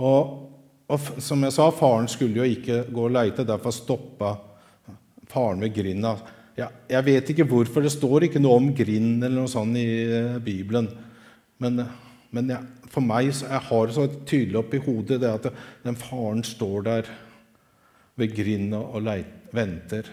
Og, 0.00 0.30
og, 0.88 1.08
som 1.20 1.42
jeg 1.44 1.54
sa, 1.54 1.66
faren 1.74 2.08
skulle 2.08 2.40
jo 2.40 2.46
ikke 2.46 2.84
gå 2.88 3.06
og 3.08 3.14
leite, 3.14 3.46
derfor 3.46 3.74
stoppa 3.74 4.34
faren 5.30 5.62
ved 5.62 5.74
grinda. 5.74 6.14
Ja, 6.58 6.68
jeg 6.90 7.06
vet 7.06 7.32
ikke 7.32 7.46
hvorfor. 7.48 7.84
Det 7.84 7.92
står 7.92 8.26
ikke 8.26 8.42
noe 8.42 8.58
om 8.60 8.70
grind 8.76 9.22
eller 9.22 9.42
noe 9.42 9.50
sånt 9.50 9.78
i 9.78 9.86
uh, 10.10 10.38
Bibelen. 10.42 10.88
Men, 11.62 11.84
men 12.34 12.52
jeg, 12.52 12.88
for 12.90 13.04
meg 13.04 13.30
så 13.36 13.48
jeg 13.50 13.66
har 13.68 13.86
det 13.86 13.96
så 13.96 14.06
tydelig 14.26 14.60
oppi 14.60 14.80
hodet 14.82 15.20
det 15.22 15.30
at 15.30 15.50
den 15.84 15.98
faren 15.98 16.42
står 16.46 16.86
der 16.88 17.12
ved 18.20 18.34
grinda 18.36 18.80
og 18.82 19.04
leit, 19.06 19.30
venter. 19.56 20.08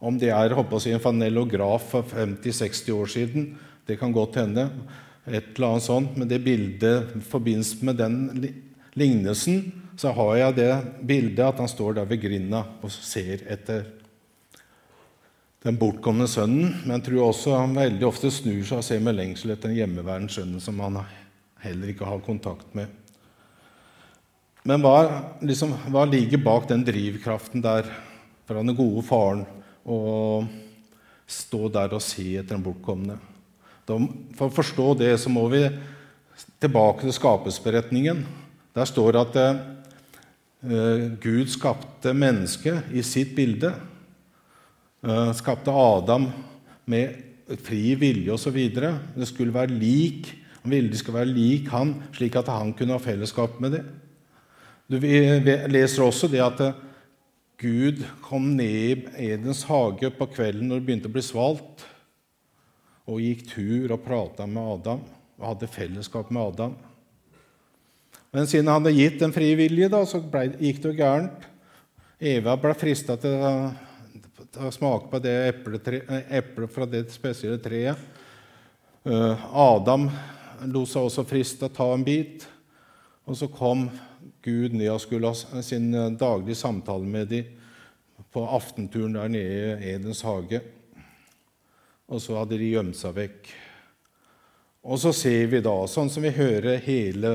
Om 0.00 0.16
det 0.18 0.30
er 0.32 0.54
si, 0.80 0.92
en 0.94 1.02
fanellograf 1.02 1.90
for 1.92 2.02
50-60 2.02 2.92
år 2.96 3.06
siden, 3.06 3.50
det 3.86 3.98
kan 4.00 4.12
godt 4.12 4.40
hende. 4.40 4.70
Et 5.26 5.52
eller 5.54 5.74
annet 5.74 5.84
sånt, 5.84 6.16
Men 6.16 6.28
det 6.28 6.44
bildet 6.44 7.16
i 7.16 7.20
forbindelse 7.20 7.84
med 7.84 7.96
den 7.96 8.54
lignelsen, 8.94 9.72
så 9.96 10.12
har 10.16 10.36
jeg 10.36 10.56
det 10.56 10.72
bildet 11.06 11.44
at 11.44 11.58
han 11.60 11.68
står 11.68 11.98
der 11.98 12.08
ved 12.08 12.22
grinda 12.22 12.64
og 12.80 12.90
ser 12.90 13.44
etter 13.46 13.84
den 15.62 15.76
bortkomne 15.76 16.24
sønnen. 16.28 16.72
Men 16.84 16.96
jeg 16.96 17.10
tror 17.10 17.26
også 17.28 17.58
han 17.58 17.76
veldig 17.76 18.06
ofte 18.08 18.30
snur 18.32 18.62
seg 18.64 18.80
og 18.80 18.86
ser 18.86 19.02
med 19.04 19.18
lengsel 19.18 19.52
etter 19.52 19.68
den 19.68 19.76
hjemmeværende 19.82 20.32
sønnen 20.32 20.64
som 20.64 20.80
han 20.80 21.02
heller 21.60 21.92
ikke 21.92 22.08
har 22.08 22.24
kontakt 22.24 22.72
med. 22.74 22.88
Men 24.64 24.82
hva, 24.84 24.96
liksom, 25.44 25.72
hva, 25.92 26.04
ligger 26.08 26.40
bak 26.44 26.66
den 26.68 26.84
drivkraften 26.84 27.62
der 27.64 27.86
fra 28.48 28.60
den 28.60 28.76
gode 28.76 29.04
faren 29.06 29.46
å 29.84 30.00
stå 31.30 31.68
der 31.72 31.94
og 31.96 32.02
se 32.04 32.26
etter 32.38 32.56
den 32.56 32.64
bortkomne? 32.64 33.18
for 33.90 34.46
å 34.46 34.54
forstå 34.54 34.92
det 35.00 35.16
så 35.18 35.30
må 35.32 35.48
vi 35.50 35.64
tilbake 36.62 37.02
til 37.02 37.14
skapelsesberetningen. 37.16 38.20
Der 38.76 38.86
står 38.86 39.16
det 39.16 39.22
at 39.24 39.38
uh, 40.62 41.06
Gud 41.18 41.50
skapte 41.50 42.12
mennesket 42.14 42.92
i 42.94 43.02
sitt 43.02 43.32
bilde. 43.34 43.72
Uh, 45.02 45.34
skapte 45.34 45.74
Adam 45.74 46.28
med 46.86 47.58
fri 47.66 47.96
vilje 47.98 48.36
osv. 48.36 48.60
Det 48.70 49.26
skulle 49.26 49.56
være 49.58 49.74
lik 49.74 50.30
han 50.60 50.74
ville 50.74 50.92
de 50.92 50.98
skulle 50.98 51.22
være 51.22 51.32
lik 51.32 51.70
han, 51.72 51.94
slik 52.12 52.36
at 52.36 52.50
han 52.52 52.74
kunne 52.76 52.96
ha 52.96 53.00
fellesskap 53.00 53.56
med 53.62 53.78
det. 53.78 53.82
Du 54.90 54.98
leser 55.00 56.04
også 56.04 56.28
det 56.28 56.42
at 56.44 56.60
eh, 56.64 56.78
Gud 57.60 58.04
kom 58.24 58.54
ned 58.56 59.10
i 59.20 59.30
Edens 59.34 59.66
hage 59.68 60.08
på 60.16 60.26
kvelden 60.32 60.70
når 60.70 60.80
det 60.80 60.86
begynte 60.86 61.10
å 61.10 61.12
bli 61.12 61.24
svalt, 61.24 61.82
og 63.04 63.20
gikk 63.20 63.42
tur 63.50 63.92
og 63.92 64.04
prata 64.04 64.46
med 64.48 64.78
Adam 64.78 65.02
og 65.40 65.44
hadde 65.44 65.68
fellesskap 65.68 66.30
med 66.32 66.54
Adam. 66.54 66.74
Men 68.32 68.48
siden 68.48 68.70
han 68.70 68.80
hadde 68.80 68.96
gitt 68.96 69.22
en 69.26 69.34
frie 69.34 69.56
vilje, 69.58 69.90
da, 69.92 70.00
så 70.06 70.22
ble, 70.22 70.46
gikk 70.60 70.80
det 70.80 70.92
jo 70.92 70.98
gærent. 71.00 71.46
Eva 72.20 72.54
ble 72.60 72.74
frista 72.78 73.16
til, 73.20 73.36
til, 74.40 74.66
å 74.68 74.72
smake 74.72 75.10
på 75.10 75.20
det 75.24 75.36
eplet 75.50 76.72
fra 76.72 76.88
det 76.88 77.06
spesielle 77.12 77.60
treet. 77.60 78.08
Uh, 79.04 79.40
Adam 79.56 80.08
lot 80.68 80.88
seg 80.88 81.08
også 81.08 81.24
friste 81.28 81.68
å 81.68 81.72
ta 81.72 81.88
en 81.92 82.04
bit. 82.04 82.44
Og 83.28 83.36
så 83.40 83.48
kom 83.52 83.88
Gud 84.44 84.76
ned 84.76 84.88
og 84.92 85.02
skulle 85.02 85.30
ha 85.30 85.62
sin 85.64 85.92
eh, 85.94 86.12
daglige 86.16 86.58
samtale 86.58 87.06
med 87.06 87.28
dem 87.32 87.56
på 88.30 88.44
aftenturen 88.46 89.16
der 89.18 89.32
nede 89.32 89.72
i 89.80 89.94
Edens 89.94 90.22
hage. 90.22 90.60
Og 92.10 92.22
så 92.22 92.38
hadde 92.38 92.58
de 92.58 92.70
gjemt 92.72 92.98
seg 92.98 93.16
vekk. 93.16 93.50
Og 94.90 95.00
så 95.02 95.12
ser 95.12 95.50
vi 95.52 95.60
da, 95.64 95.74
sånn 95.90 96.10
som 96.10 96.24
vi 96.24 96.32
hører 96.34 96.80
hele 96.84 97.34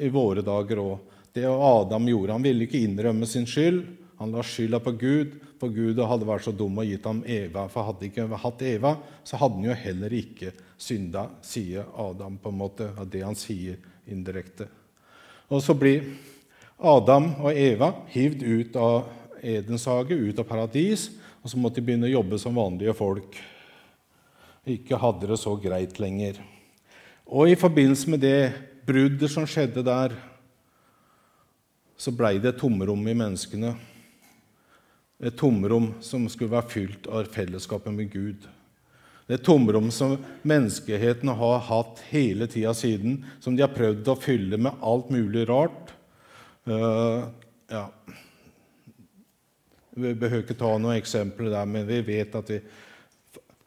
i 0.00 0.08
våre 0.12 0.44
dager 0.46 0.80
òg, 0.80 1.04
det 1.34 1.44
Adam 1.46 2.06
gjorde. 2.08 2.34
Han 2.38 2.46
ville 2.46 2.64
ikke 2.64 2.80
innrømme 2.80 3.26
sin 3.28 3.46
skyld. 3.46 3.82
Han 4.18 4.32
la 4.34 4.42
skylda 4.42 4.80
på 4.82 4.94
Gud, 4.98 5.36
for 5.60 5.70
Gud 5.70 6.00
hadde 6.00 6.26
vært 6.26 6.46
så 6.46 6.54
dum 6.54 6.80
og 6.80 6.88
gitt 6.88 7.04
ham 7.06 7.20
Eva. 7.28 7.68
For 7.70 7.86
hadde 7.86 8.08
ikke 8.08 8.26
hatt 8.42 8.64
Eva, 8.66 8.96
så 9.22 9.38
hadde 9.38 9.60
han 9.60 9.68
jo 9.68 9.76
heller 9.78 10.16
ikke 10.18 10.54
synda, 10.78 11.28
sier 11.44 11.86
Adam 11.98 12.40
på 12.42 12.50
en 12.50 12.58
måte, 12.58 12.88
av 12.98 13.06
det 13.12 13.22
han 13.26 13.38
sier 13.38 13.78
indirekte. 14.10 14.66
Og 15.54 15.62
så 15.62 15.76
blir 15.78 16.02
Adam 16.78 17.32
og 17.42 17.56
Eva 17.58 17.90
hivd 18.12 18.44
ut 18.46 18.76
av 18.78 19.08
Edens 19.42 19.86
hage, 19.90 20.14
ut 20.14 20.38
av 20.38 20.46
paradis, 20.46 21.08
og 21.42 21.50
så 21.50 21.58
måtte 21.58 21.80
de 21.80 21.88
begynne 21.88 22.06
å 22.06 22.16
jobbe 22.18 22.38
som 22.38 22.58
vanlige 22.58 22.94
folk. 22.94 23.34
Ikke 24.68 24.98
hadde 25.00 25.30
det 25.30 25.38
så 25.40 25.56
greit 25.58 25.98
lenger. 25.98 26.38
Og 27.26 27.50
i 27.50 27.58
forbindelse 27.58 28.12
med 28.14 28.22
det 28.22 28.52
bruddet 28.86 29.30
som 29.32 29.46
skjedde 29.48 29.82
der, 29.86 30.14
så 31.98 32.14
blei 32.14 32.36
det 32.38 32.54
et 32.54 32.60
tomrom 32.62 33.02
i 33.10 33.16
menneskene. 33.16 33.74
Et 35.18 35.34
tomrom 35.34 35.90
som 36.04 36.28
skulle 36.30 36.54
være 36.54 36.70
fylt 36.70 37.10
av 37.10 37.26
fellesskapet 37.34 37.90
med 37.94 38.12
Gud. 38.12 38.46
Det 39.28 39.42
tomrom 39.44 39.90
som 39.92 40.14
menneskeheten 40.46 41.34
har 41.36 41.58
hatt 41.66 41.98
hele 42.12 42.46
tida 42.48 42.70
siden, 42.72 43.24
som 43.42 43.56
de 43.56 43.66
har 43.66 43.74
prøvd 43.74 44.08
å 44.08 44.20
fylle 44.22 44.62
med 44.62 44.78
alt 44.78 45.10
mulig 45.12 45.42
rart. 45.50 45.97
Uh, 46.68 47.24
ja. 47.68 47.84
Vi 49.90 50.14
behøver 50.14 50.44
ikke 50.44 50.58
ta 50.58 50.74
noen 50.76 50.98
eksempler 50.98 51.50
der, 51.54 51.68
men 51.70 51.86
vi 51.88 52.02
vet 52.04 52.34
at 52.36 52.50
vi 52.52 52.58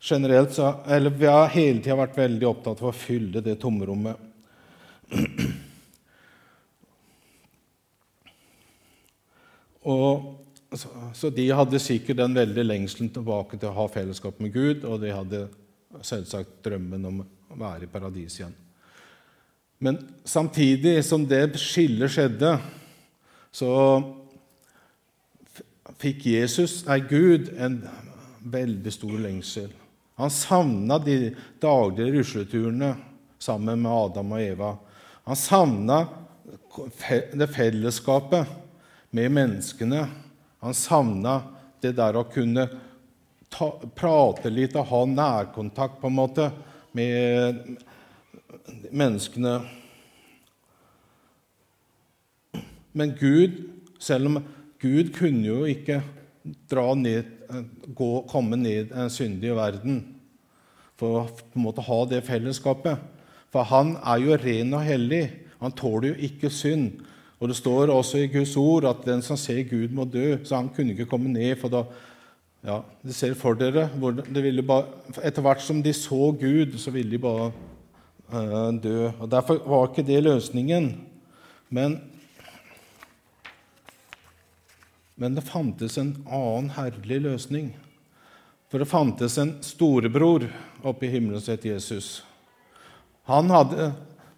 generelt 0.02 0.54
så, 0.54 0.74
eller 0.88 1.14
vi 1.14 1.30
har 1.30 1.50
hele 1.54 1.82
tida 1.82 1.98
vært 1.98 2.18
veldig 2.18 2.48
opptatt 2.50 2.82
av 2.82 2.92
å 2.92 2.96
fylle 2.96 3.42
det 3.44 3.58
tomrommet. 3.62 4.30
Og 9.82 10.38
så, 10.78 10.90
så, 11.18 11.30
de 11.34 11.48
hadde 11.58 11.82
sikkert 11.82 12.22
den 12.22 12.38
veldig 12.38 12.64
lengselen 12.64 13.10
tilbake 13.14 13.58
til 13.58 13.72
å 13.72 13.78
ha 13.80 13.88
fellesskap 13.92 14.38
med 14.40 14.54
Gud, 14.54 14.86
og 14.86 15.02
de 15.02 15.10
hadde 15.12 15.48
selvsagt 16.06 16.62
drømmen 16.64 17.08
om 17.10 17.24
å 17.26 17.58
være 17.60 17.88
i 17.88 17.92
paradis 17.92 18.38
igjen. 18.40 18.54
Men 19.82 19.98
samtidig 20.24 21.00
som 21.04 21.26
det 21.26 21.58
skillet 21.60 22.14
skjedde, 22.14 22.54
så 23.52 23.74
fikk 26.02 26.26
Jesus, 26.32 26.82
nei, 26.88 27.02
Gud 27.10 27.52
en 27.58 27.82
veldig 28.42 28.94
stor 28.94 29.18
lengsel. 29.22 29.70
Han 30.22 30.34
savna 30.34 30.98
de 31.02 31.34
daglige 31.62 32.16
rusleturene 32.18 32.96
sammen 33.42 33.82
med 33.84 33.92
Adam 33.92 34.34
og 34.38 34.42
Eva. 34.42 34.74
Han 35.30 35.38
savna 35.38 36.02
det 37.38 37.48
fellesskapet 37.52 38.50
med 39.12 39.34
menneskene 39.36 40.06
han 40.62 40.74
savna 40.74 41.42
det 41.82 41.96
der 41.98 42.18
å 42.20 42.28
kunne 42.30 42.68
ta, 43.50 43.72
prate 43.98 44.52
litt 44.54 44.76
og 44.78 44.92
ha 44.92 45.00
nærkontakt 45.10 45.98
på 46.02 46.10
en 46.12 46.18
måte 46.20 46.52
med 46.94 47.80
menneskene. 48.92 49.56
Men 52.94 53.14
Gud, 53.20 53.58
selv 54.00 54.28
om 54.32 54.42
Gud 54.82 55.14
kunne 55.16 55.46
jo 55.46 55.64
ikke 55.70 56.02
ned, 56.98 57.24
gå, 57.96 58.10
komme 58.30 58.58
ned 58.58 58.92
en 58.96 59.10
syndig 59.14 59.56
verden 59.56 60.02
for 61.02 61.22
å 61.22 61.24
på 61.30 61.58
en 61.58 61.66
måte 61.66 61.86
ha 61.86 62.00
det 62.10 62.22
fellesskapet. 62.28 63.00
For 63.52 63.68
han 63.68 63.96
er 64.00 64.22
jo 64.22 64.38
ren 64.40 64.76
og 64.78 64.86
hellig. 64.86 65.24
Han 65.62 65.74
tåler 65.76 66.12
jo 66.12 66.28
ikke 66.30 66.52
synd. 66.54 67.02
Og 67.42 67.50
Det 67.50 67.58
står 67.58 67.90
også 67.90 68.22
i 68.22 68.30
Guds 68.30 68.54
ord 68.58 68.86
at 68.86 69.02
den 69.06 69.22
som 69.26 69.38
ser 69.38 69.64
Gud, 69.66 69.90
må 69.90 70.06
dø. 70.06 70.38
Så 70.46 70.56
han 70.56 70.70
kunne 70.70 70.94
ikke 70.94 71.10
komme 71.10 71.30
ned. 71.30 71.56
for 71.58 71.70
da, 71.70 71.84
ja, 72.64 72.82
De 73.04 73.14
ser 73.14 73.34
for 73.34 73.54
dere 73.54 73.90
bare, 73.98 74.86
Etter 75.24 75.42
hvert 75.42 75.62
som 75.62 75.82
de 75.82 75.94
så 75.94 76.32
Gud, 76.32 76.78
så 76.78 76.92
ville 76.92 77.12
de 77.12 77.18
bare 77.18 77.52
uh, 78.32 78.72
dø. 78.78 79.10
Og 79.20 79.32
Derfor 79.32 79.58
var 79.66 79.90
ikke 79.90 80.06
det 80.08 80.24
løsningen. 80.24 81.02
Men, 81.70 82.00
men 85.22 85.38
det 85.38 85.46
fantes 85.46 86.00
en 86.02 86.16
annen 86.26 86.72
herlig 86.74 87.20
løsning. 87.22 87.68
For 88.72 88.82
det 88.82 88.90
fantes 88.90 89.36
en 89.38 89.60
storebror 89.62 90.48
oppe 90.82 91.06
i 91.06 91.12
himmelen 91.14 91.44
som 91.44 91.54
het 91.54 91.68
Jesus. 91.70 92.24
Han 93.30 93.52
hadde 93.54 93.92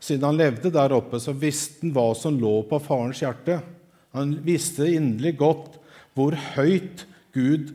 siden 0.04 0.26
han 0.28 0.38
levde 0.38 0.72
der 0.74 0.92
oppe, 0.92 1.20
så 1.24 1.32
visste 1.32 1.86
han 1.86 1.94
hva 1.96 2.10
som 2.18 2.36
lå 2.36 2.58
på 2.68 2.82
farens 2.84 3.22
hjerte. 3.24 3.62
Han 4.12 4.34
visste 4.44 4.90
inderlig 4.92 5.38
godt 5.40 5.78
hvor 6.18 6.36
høyt 6.58 7.06
Gud 7.32 7.72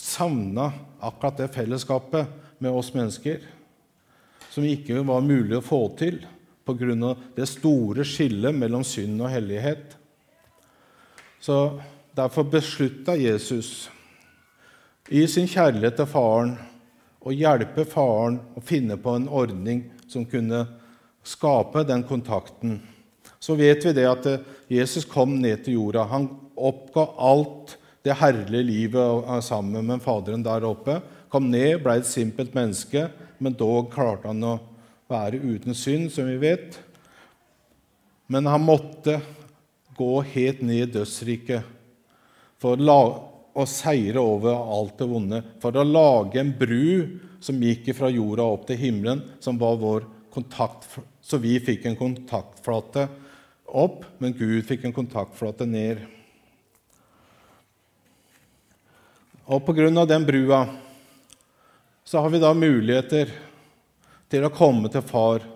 savna 0.00 0.70
akkurat 1.04 1.42
det 1.42 1.50
fellesskapet 1.52 2.32
med 2.64 2.72
oss 2.72 2.94
mennesker, 2.96 3.42
som 4.48 4.64
ikke 4.64 5.04
var 5.04 5.20
mulig 5.24 5.58
å 5.58 5.64
få 5.64 5.82
til 6.00 6.22
pga. 6.64 7.12
det 7.36 7.46
store 7.46 8.04
skillet 8.08 8.56
mellom 8.56 8.84
synd 8.84 9.20
og 9.20 9.30
hellighet. 9.30 9.92
Så 11.40 11.78
Derfor 12.16 12.44
beslutta 12.48 13.16
Jesus 13.16 13.90
i 15.12 15.26
sin 15.28 15.48
kjærlighet 15.50 15.98
til 15.98 16.08
faren 16.08 16.54
å 17.20 17.34
hjelpe 17.34 17.84
faren 17.84 18.38
å 18.56 18.62
finne 18.64 18.96
på 18.96 19.12
en 19.18 19.26
ordning 19.28 19.82
som 20.08 20.24
kunne 20.24 20.62
skape 21.26 21.82
den 21.84 22.06
kontakten. 22.06 22.78
Så 23.38 23.58
vet 23.58 23.84
vi 23.84 23.92
det 23.98 24.06
at 24.08 24.28
eh, 24.30 24.46
Jesus 24.78 25.04
kom 25.04 25.34
ned 25.42 25.66
til 25.66 25.76
jorda. 25.76 26.06
Han 26.08 26.30
oppga 26.56 27.04
alt 27.20 27.76
det 28.06 28.16
herlige 28.16 28.64
livet 28.64 29.44
sammen 29.44 29.84
med 29.90 30.02
Faderen 30.02 30.44
der 30.46 30.64
oppe. 30.64 31.00
Kom 31.28 31.50
ned, 31.50 31.82
ble 31.84 31.98
et 32.00 32.08
simpelt 32.08 32.54
menneske, 32.56 33.10
men 33.42 33.58
dog 33.58 33.90
klarte 33.92 34.30
han 34.30 34.44
å 34.46 34.56
være 35.10 35.42
uten 35.42 35.76
synd, 35.76 36.08
som 36.14 36.30
vi 36.30 36.38
vet. 36.40 36.78
Men 38.30 38.48
han 38.48 38.64
måtte 38.64 39.18
gå 39.98 40.12
helt 40.32 40.62
ned 40.64 40.86
i 40.86 40.92
dødsriket 40.96 41.74
for 42.66 43.22
å 43.56 43.64
seire 43.70 44.20
over 44.20 44.56
alt 44.56 44.98
det 44.98 45.06
vonde. 45.08 45.40
For 45.62 45.76
å 45.76 45.86
lage 45.86 46.40
en 46.42 46.52
bru 46.58 47.20
som 47.40 47.60
gikk 47.62 47.92
fra 47.96 48.10
jorda 48.10 48.44
opp 48.56 48.66
til 48.68 48.80
himmelen, 48.80 49.22
som 49.40 49.60
var 49.60 49.78
vår 49.80 50.08
kontakt 50.34 50.88
så 51.24 51.38
vi 51.42 51.56
fikk 51.62 51.86
en 51.88 51.96
kontaktflate 51.98 53.06
opp, 53.66 54.04
men 54.18 54.34
Gud 54.36 54.66
fikk 54.66 54.84
en 54.86 54.94
kontaktflate 54.94 55.66
ned. 55.66 56.02
Og 59.46 59.62
på 59.64 59.74
grunn 59.78 59.98
av 59.98 60.10
den 60.10 60.26
brua 60.26 60.64
så 62.06 62.22
har 62.22 62.30
vi 62.30 62.42
da 62.42 62.52
muligheter 62.54 63.30
til 64.30 64.46
å 64.46 64.54
komme 64.54 64.90
til 64.90 65.06
far 65.06 65.52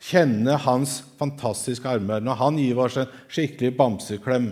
Kjenne 0.00 0.54
hans 0.64 1.02
fantastiske 1.20 1.84
armer. 1.84 2.22
Når 2.24 2.38
han 2.40 2.56
gir 2.56 2.78
oss 2.80 2.94
en 2.96 3.10
skikkelig 3.28 3.74
bamseklem. 3.76 4.46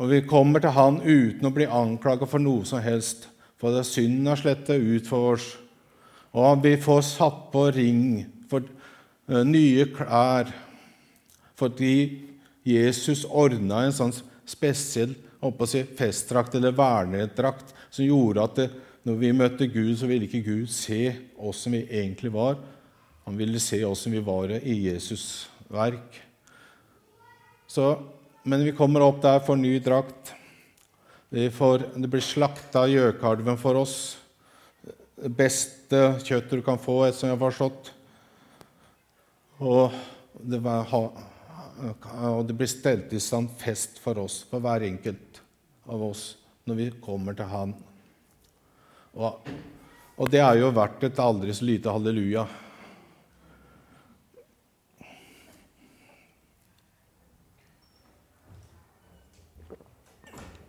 Og 0.00 0.08
vi 0.08 0.22
kommer 0.24 0.62
til 0.64 0.72
han 0.72 1.02
uten 1.04 1.44
å 1.44 1.52
bli 1.52 1.66
anklaga 1.68 2.24
for 2.28 2.40
noe 2.40 2.64
som 2.68 2.80
helst. 2.80 3.26
For 3.60 3.76
det 3.76 3.84
synden 3.84 4.30
har 4.30 4.40
slettet 4.40 4.80
ut 4.80 5.08
for 5.08 5.34
oss. 5.34 5.50
Og 6.32 6.62
vi 6.64 6.76
får 6.80 7.02
satt 7.04 7.48
på 7.52 7.66
ring 7.76 8.22
for 8.48 8.64
uh, 8.64 9.42
nye 9.44 9.84
klær 9.92 10.52
fordi 11.60 11.94
Jesus 12.64 13.26
ordna 13.26 13.82
en 13.84 13.92
sånn 13.92 14.14
spesiell 14.48 15.12
si, 15.68 15.82
festdrakt 15.96 16.54
eller 16.56 16.72
vernedrakt 16.72 17.74
som 17.92 18.06
gjorde 18.06 18.44
at 18.46 18.56
det, 18.56 18.66
når 19.04 19.18
vi 19.20 19.32
møtte 19.36 19.68
Gud, 19.68 19.92
så 19.98 20.08
ville 20.08 20.24
ikke 20.24 20.40
Gud 20.46 20.72
se 20.72 21.10
oss 21.36 21.66
som 21.66 21.76
vi 21.76 21.82
egentlig 21.84 22.32
var. 22.32 22.56
Han 23.28 23.36
ville 23.36 23.60
se 23.60 23.82
oss 23.84 24.06
som 24.06 24.12
vi 24.16 24.22
var 24.24 24.52
i 24.56 24.76
Jesus' 24.86 25.50
verk. 25.68 26.16
Så, 27.68 27.92
men 28.42 28.64
vi 28.64 28.72
kommer 28.76 29.04
opp 29.04 29.20
der 29.22 29.40
for 29.44 29.58
ny 29.58 29.76
drakt. 29.82 30.34
Får, 31.30 31.84
det 31.94 32.08
blir 32.10 32.24
slakta 32.24 32.86
gjøkalven 32.90 33.58
for 33.60 33.78
oss. 33.78 33.96
Det 35.20 35.30
beste 35.36 36.00
kjøttet 36.24 36.58
du 36.58 36.64
kan 36.64 36.80
få, 36.80 37.02
som 37.12 37.28
jeg 37.28 37.36
har 37.36 37.42
forstått. 37.42 37.90
Og 39.60 39.92
det, 40.40 40.62
var, 40.64 40.88
og 40.90 42.46
det 42.48 42.56
blir 42.56 42.70
stelt 42.70 43.12
i 43.12 43.20
stand 43.20 43.52
fest 43.60 44.00
for 44.00 44.22
oss, 44.24 44.40
for 44.48 44.64
hver 44.64 44.86
enkelt 44.88 45.42
av 45.90 46.02
oss, 46.08 46.24
når 46.64 46.80
vi 46.80 46.88
kommer 47.04 47.36
til 47.36 47.50
Han. 47.50 47.76
Og, 49.20 49.52
og 50.16 50.32
det 50.32 50.40
er 50.40 50.62
jo 50.62 50.72
verdt 50.74 51.04
et 51.10 51.20
aldri 51.20 51.52
så 51.54 51.66
lite 51.68 51.92
halleluja. 51.92 52.46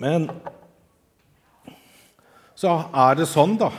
Men 0.02 0.28
så 2.58 2.76
er 2.94 3.18
det 3.18 3.30
sånn 3.30 3.56
da, 3.60 3.72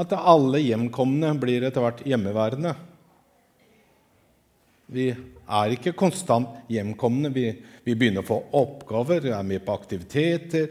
at 0.00 0.12
alle 0.16 0.60
hjemkomne 0.62 1.34
blir 1.40 1.64
etter 1.66 1.84
hvert 1.84 2.02
hjemmeværende. 2.08 2.74
Vi 4.92 5.06
er 5.12 5.72
ikke 5.72 5.94
konstant 5.96 6.68
hjemkomne. 6.72 7.30
Vi, 7.32 7.46
vi, 7.84 7.94
begynner 7.94 8.24
å 8.24 8.28
få 8.28 8.38
oppgaver, 8.60 9.24
vi 9.24 9.32
er 9.32 9.48
med 9.48 9.64
på 9.64 9.76
aktiviteter. 9.76 10.68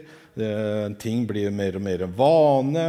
ting 0.98 1.26
blir 1.26 1.50
mer 1.50 1.76
og 1.76 1.82
mer 1.82 2.06
vane. 2.06 2.86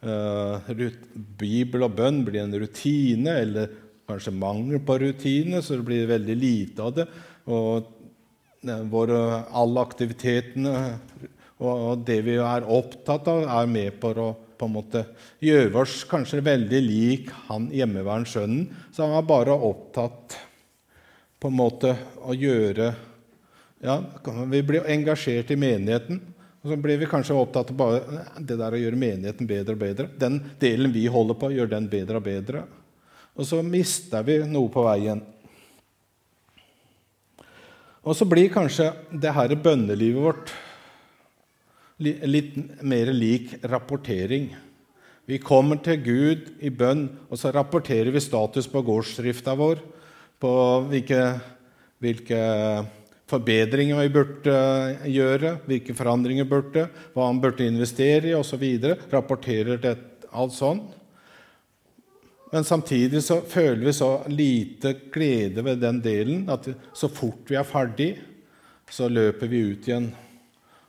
Uh, 0.00 0.88
Bibel 1.12 1.84
og 1.84 1.92
bønn 1.96 2.22
blir 2.24 2.40
en 2.40 2.56
rutine, 2.56 3.34
eller 3.44 3.72
kanskje 4.08 4.32
mangel 4.32 4.80
på 4.84 4.96
rutine, 4.98 5.60
så 5.62 5.76
det 5.76 5.86
blir 5.86 6.08
veldig 6.08 6.36
lite 6.36 6.82
av 6.82 6.94
det. 6.96 7.06
Og 7.50 7.84
eh, 8.64 8.82
våre, 8.90 9.20
alle 9.56 9.84
aktivitetene 9.84 10.74
og 11.60 12.04
det 12.08 12.20
vi 12.24 12.38
er 12.40 12.64
opptatt 12.64 13.28
av, 13.28 13.44
er 13.44 13.68
med 13.68 13.98
på 14.00 14.14
å 14.16 14.30
på 14.60 14.68
en 14.68 14.74
måte 14.74 15.04
gjøre 15.40 15.72
oss 15.80 16.02
kanskje 16.08 16.42
veldig 16.44 16.80
lik 16.84 17.30
han 17.48 17.70
hjemmeværende. 17.72 18.66
Så 18.92 19.06
han 19.06 19.16
er 19.16 19.28
bare 19.28 19.56
opptatt 19.56 20.36
på 21.40 21.48
en 21.48 21.56
måte 21.56 21.94
å 22.20 22.36
gjøre 22.36 22.92
ja, 23.80 23.94
Vi 24.52 24.60
blir 24.60 24.84
engasjert 24.92 25.50
i 25.54 25.56
menigheten. 25.56 26.20
Og 26.60 26.68
så 26.68 26.76
blir 26.76 26.98
vi 27.00 27.08
kanskje 27.08 27.38
opptatt 27.40 27.70
av 27.72 27.78
bare 27.78 28.24
det 28.36 28.58
der 28.60 28.76
å 28.76 28.80
gjøre 28.82 29.00
menigheten 29.00 29.48
bedre 29.48 29.72
og 29.72 29.80
bedre. 29.80 30.08
Den 30.20 30.36
delen 30.60 30.92
vi 30.92 31.06
holder 31.08 31.38
på, 31.40 31.48
gjør 31.56 31.70
den 31.72 31.88
bedre 31.88 32.20
og 32.20 32.26
bedre. 32.26 32.66
Og 33.32 33.48
så 33.48 33.62
mister 33.64 34.26
vi 34.26 34.42
noe 34.44 34.68
på 34.68 34.84
veien. 34.84 35.22
Og 38.04 38.12
så 38.16 38.28
blir 38.28 38.52
kanskje 38.52 38.90
det 39.24 39.32
her 39.32 39.56
bønnelivet 39.64 40.26
vårt 40.28 40.52
litt 42.00 42.56
mer 42.82 43.12
lik 43.12 43.58
rapportering. 43.68 44.50
Vi 45.28 45.38
kommer 45.38 45.78
til 45.84 46.00
Gud 46.02 46.46
i 46.64 46.72
bønn, 46.72 47.04
og 47.30 47.38
så 47.38 47.52
rapporterer 47.54 48.10
vi 48.10 48.22
status 48.24 48.66
på 48.70 48.82
gårdsdrifta 48.82 49.54
vår, 49.58 49.82
på 50.40 50.52
hvilke, 50.90 51.20
hvilke 52.02 52.40
forbedringer 53.30 54.00
vi 54.00 54.14
burde 54.14 54.54
gjøre, 55.06 55.58
hvilke 55.68 55.94
forandringer 55.94 56.48
burde, 56.48 56.88
hva 57.14 57.28
han 57.28 57.38
burde 57.42 57.68
investere 57.68 58.32
i 58.32 58.38
osv. 58.38 58.64
Rapporterer 59.12 59.78
det, 59.82 59.98
alt 60.30 60.56
sånn. 60.56 60.82
Men 62.50 62.66
samtidig 62.66 63.22
så 63.22 63.38
føler 63.46 63.84
vi 63.86 63.94
så 63.94 64.10
lite 64.30 64.96
glede 65.14 65.62
ved 65.62 65.78
den 65.84 66.00
delen 66.02 66.48
at 66.50 66.66
så 66.96 67.10
fort 67.12 67.46
vi 67.46 67.58
er 67.60 67.68
ferdig, 67.68 68.10
så 68.90 69.06
løper 69.06 69.50
vi 69.50 69.62
ut 69.70 69.86
igjen. 69.86 70.10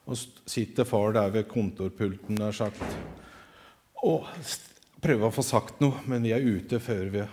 Og 0.09 0.17
sitter 0.49 0.87
far 0.87 1.13
der 1.15 1.29
ved 1.33 1.49
kontorpulten 1.51 2.39
nær 2.39 2.55
sagt, 2.55 2.81
og 4.01 4.25
prøver 5.01 5.27
å 5.27 5.33
få 5.33 5.43
sagt 5.45 5.81
noe, 5.83 6.01
men 6.09 6.25
vi 6.25 6.33
er 6.33 6.41
ute 6.41 6.79
før 6.81 7.09
vi 7.13 7.25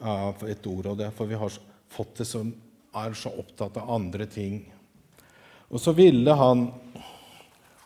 har 0.00 0.44
et 0.46 0.66
ord 0.70 0.92
av 0.92 0.98
det. 1.00 1.10
For 1.16 1.30
vi 1.30 1.38
har 1.38 1.56
fått 1.90 2.20
det 2.22 2.28
som 2.30 2.52
er 2.96 3.16
så 3.18 3.32
opptatt 3.38 3.78
av 3.82 3.90
andre 3.96 4.26
ting. 4.30 4.62
Og 5.70 5.82
så 5.82 5.94
ville 5.94 6.34
han 6.34 6.68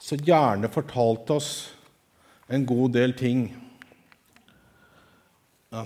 så 0.00 0.16
gjerne 0.20 0.68
fortalt 0.72 1.33
oss 1.33 1.50
en 2.53 2.66
god 2.68 2.92
del 2.96 3.16
ting 3.16 3.46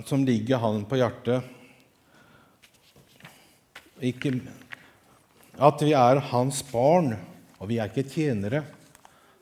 som 0.05 0.25
ligger 0.27 0.59
han 0.61 0.83
på 0.85 0.99
hjertet. 0.99 1.47
Ikke, 4.05 4.35
at 5.59 5.81
vi 5.83 5.95
er 5.97 6.21
hans 6.29 6.61
barn, 6.69 7.15
og 7.59 7.69
vi 7.69 7.77
er 7.79 7.91
ikke 7.91 8.07
tjenere. 8.07 8.63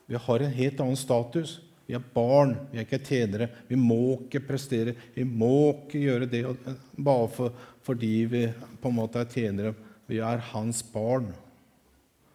Vi 0.08 0.20
har 0.20 0.44
en 0.44 0.56
helt 0.58 0.84
annen 0.84 1.00
status. 1.00 1.60
Vi 1.88 1.96
er 1.96 2.04
barn, 2.04 2.56
vi 2.72 2.82
er 2.82 2.88
ikke 2.88 3.00
tjenere. 3.06 3.48
Vi 3.70 3.78
må 3.80 4.18
ikke 4.26 4.44
prestere. 4.50 4.96
Vi 5.16 5.24
må 5.24 5.70
ikke 5.86 6.02
gjøre 6.04 6.30
det 6.32 6.44
bare 6.98 7.30
for, 7.32 7.54
fordi 7.86 8.14
vi 8.28 8.44
på 8.82 8.92
en 8.92 8.98
måte 8.98 9.22
er 9.22 9.32
tjenere. 9.32 9.74
Vi 10.08 10.20
er 10.24 10.44
hans 10.52 10.82
barn. 10.92 11.30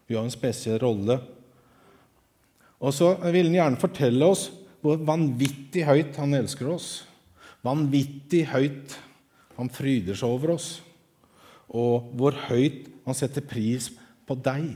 Vi 0.07 0.17
har 0.17 0.25
en 0.25 0.33
spesiell 0.33 0.79
rolle. 0.81 1.19
Og 2.83 2.93
så 2.95 3.13
vil 3.31 3.51
han 3.51 3.59
gjerne 3.59 3.81
fortelle 3.81 4.27
oss 4.27 4.49
hvor 4.83 4.99
vanvittig 5.07 5.85
høyt 5.87 6.17
han 6.19 6.35
elsker 6.35 6.73
oss. 6.73 6.87
Vanvittig 7.63 8.43
høyt 8.51 8.97
han 9.55 9.69
fryder 9.71 10.17
seg 10.17 10.33
over 10.33 10.55
oss. 10.57 10.71
Og 11.71 12.09
hvor 12.17 12.35
høyt 12.49 12.89
han 13.05 13.17
setter 13.17 13.45
pris 13.47 13.91
på 14.27 14.35
deg. 14.43 14.73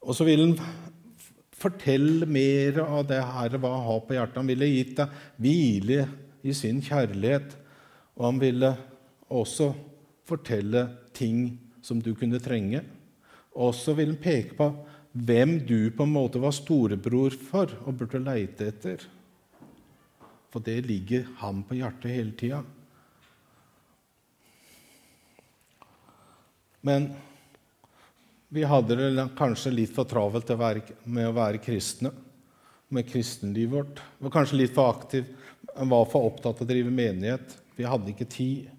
Og 0.00 0.16
så 0.16 0.24
vil 0.24 0.42
han 0.42 0.54
fortelle 1.60 2.28
mer 2.28 2.80
av 2.86 3.04
det 3.08 3.20
her 3.20 3.56
hva 3.60 3.74
han 3.74 3.86
har 3.86 4.04
på 4.06 4.16
hjertet. 4.16 4.38
Han 4.40 4.50
ville 4.50 4.70
gitt 4.70 4.94
deg 5.00 5.18
hvile 5.44 6.06
i 6.40 6.54
sin 6.56 6.80
kjærlighet. 6.84 7.52
Og 8.16 8.26
han 8.30 8.40
ville 8.40 8.72
også 9.28 9.70
fortelle 10.28 10.86
ting 11.16 11.58
som 11.84 12.00
du 12.00 12.14
kunne 12.16 12.40
trenge. 12.42 12.82
Og 13.56 13.74
så 13.76 13.94
vil 13.98 14.14
han 14.14 14.22
peke 14.22 14.56
på 14.56 14.70
hvem 15.12 15.58
du 15.66 15.90
på 15.90 16.06
en 16.06 16.14
måte 16.14 16.40
var 16.40 16.54
storebror 16.54 17.34
for 17.34 17.72
og 17.84 17.96
burde 17.98 18.22
leite 18.22 18.70
etter. 18.70 19.02
For 20.50 20.62
det 20.64 20.84
ligger 20.86 21.26
ham 21.42 21.64
på 21.66 21.76
hjertet 21.78 22.14
hele 22.14 22.36
tida. 22.38 22.62
Men 26.86 27.10
vi 28.50 28.64
hadde 28.66 28.96
det 28.98 29.28
kanskje 29.38 29.70
litt 29.70 29.94
for 29.94 30.08
travelt 30.10 30.50
med 31.04 31.28
å 31.28 31.34
være 31.36 31.60
kristne, 31.62 32.10
med 32.90 33.06
kristenlivet 33.06 33.76
vårt. 33.76 34.00
Vi 34.18 34.26
var 34.26 34.34
kanskje 34.34 34.58
litt 34.58 34.74
for 34.74 34.90
aktiv, 34.90 35.28
var 35.70 36.08
for 36.10 36.26
opptatt 36.26 36.58
av 36.58 36.66
å 36.66 36.70
drive 36.70 36.90
menighet. 36.90 37.54
Vi 37.78 37.86
hadde 37.86 38.10
ikke 38.10 38.26
tid. 38.26 38.70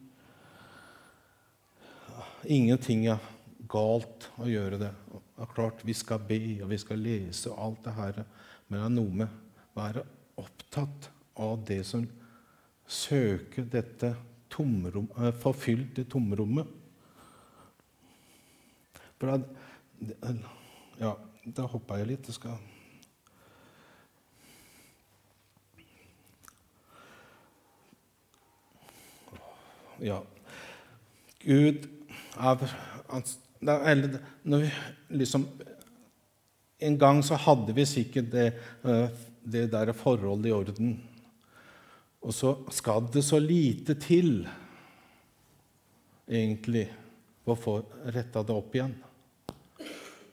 Ingenting 2.51 3.05
er 3.13 3.23
galt 3.71 4.27
å 4.41 4.49
gjøre 4.49 4.81
det. 4.81 4.91
Det 4.91 5.45
er 5.45 5.53
klart, 5.55 5.86
Vi 5.88 5.93
skal 5.95 6.19
be 6.19 6.41
og 6.62 6.69
vi 6.69 6.77
skal 6.77 6.99
lese 6.99 7.49
og 7.53 7.63
alt 7.63 7.84
det 7.88 7.95
her, 7.95 8.23
men 8.67 8.79
det 8.79 8.86
er 8.86 8.95
noe 8.97 9.15
med 9.23 9.27
å 9.71 9.79
være 9.79 10.03
opptatt 10.41 11.07
av 11.39 11.63
det 11.65 11.79
som 11.88 12.03
søker 12.91 13.63
dette 13.71 14.15
tomrom, 14.51 15.07
eh, 15.17 15.31
forfylte 15.31 16.03
tomrommet. 16.03 16.67
For 19.17 19.31
da, 19.31 19.61
ja, 21.02 21.16
da 21.46 21.66
hoppa 21.70 22.00
jeg 22.02 22.14
litt. 22.14 22.30
Jeg 22.30 22.40
skal 22.40 22.60
Ja. 30.02 30.18
Gud 31.46 31.84
er 32.42 32.62
liksom, 35.10 35.48
En 36.82 36.98
gang 36.98 37.20
så 37.22 37.38
hadde 37.38 37.76
vi 37.78 37.86
sikkert 37.86 38.32
det, 38.32 38.48
eh, 38.84 39.10
det 39.46 39.68
der 39.72 39.94
forholdet 39.94 40.50
i 40.50 40.52
orden. 40.52 40.96
Og 42.22 42.34
så 42.34 42.56
skal 42.74 43.06
det 43.14 43.22
så 43.24 43.38
lite 43.38 43.94
til, 44.02 44.48
egentlig, 46.28 46.88
for 47.46 47.54
å 47.54 47.62
få 47.62 47.76
retta 48.16 48.42
det 48.42 48.56
opp 48.56 48.74
igjen. 48.74 48.96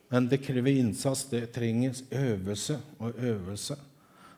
Men 0.08 0.28
det 0.28 0.40
krever 0.44 0.80
innsats. 0.80 1.26
Det 1.30 1.50
trenges 1.52 2.04
øvelse 2.10 2.78
og 2.98 3.18
øvelse. 3.18 3.76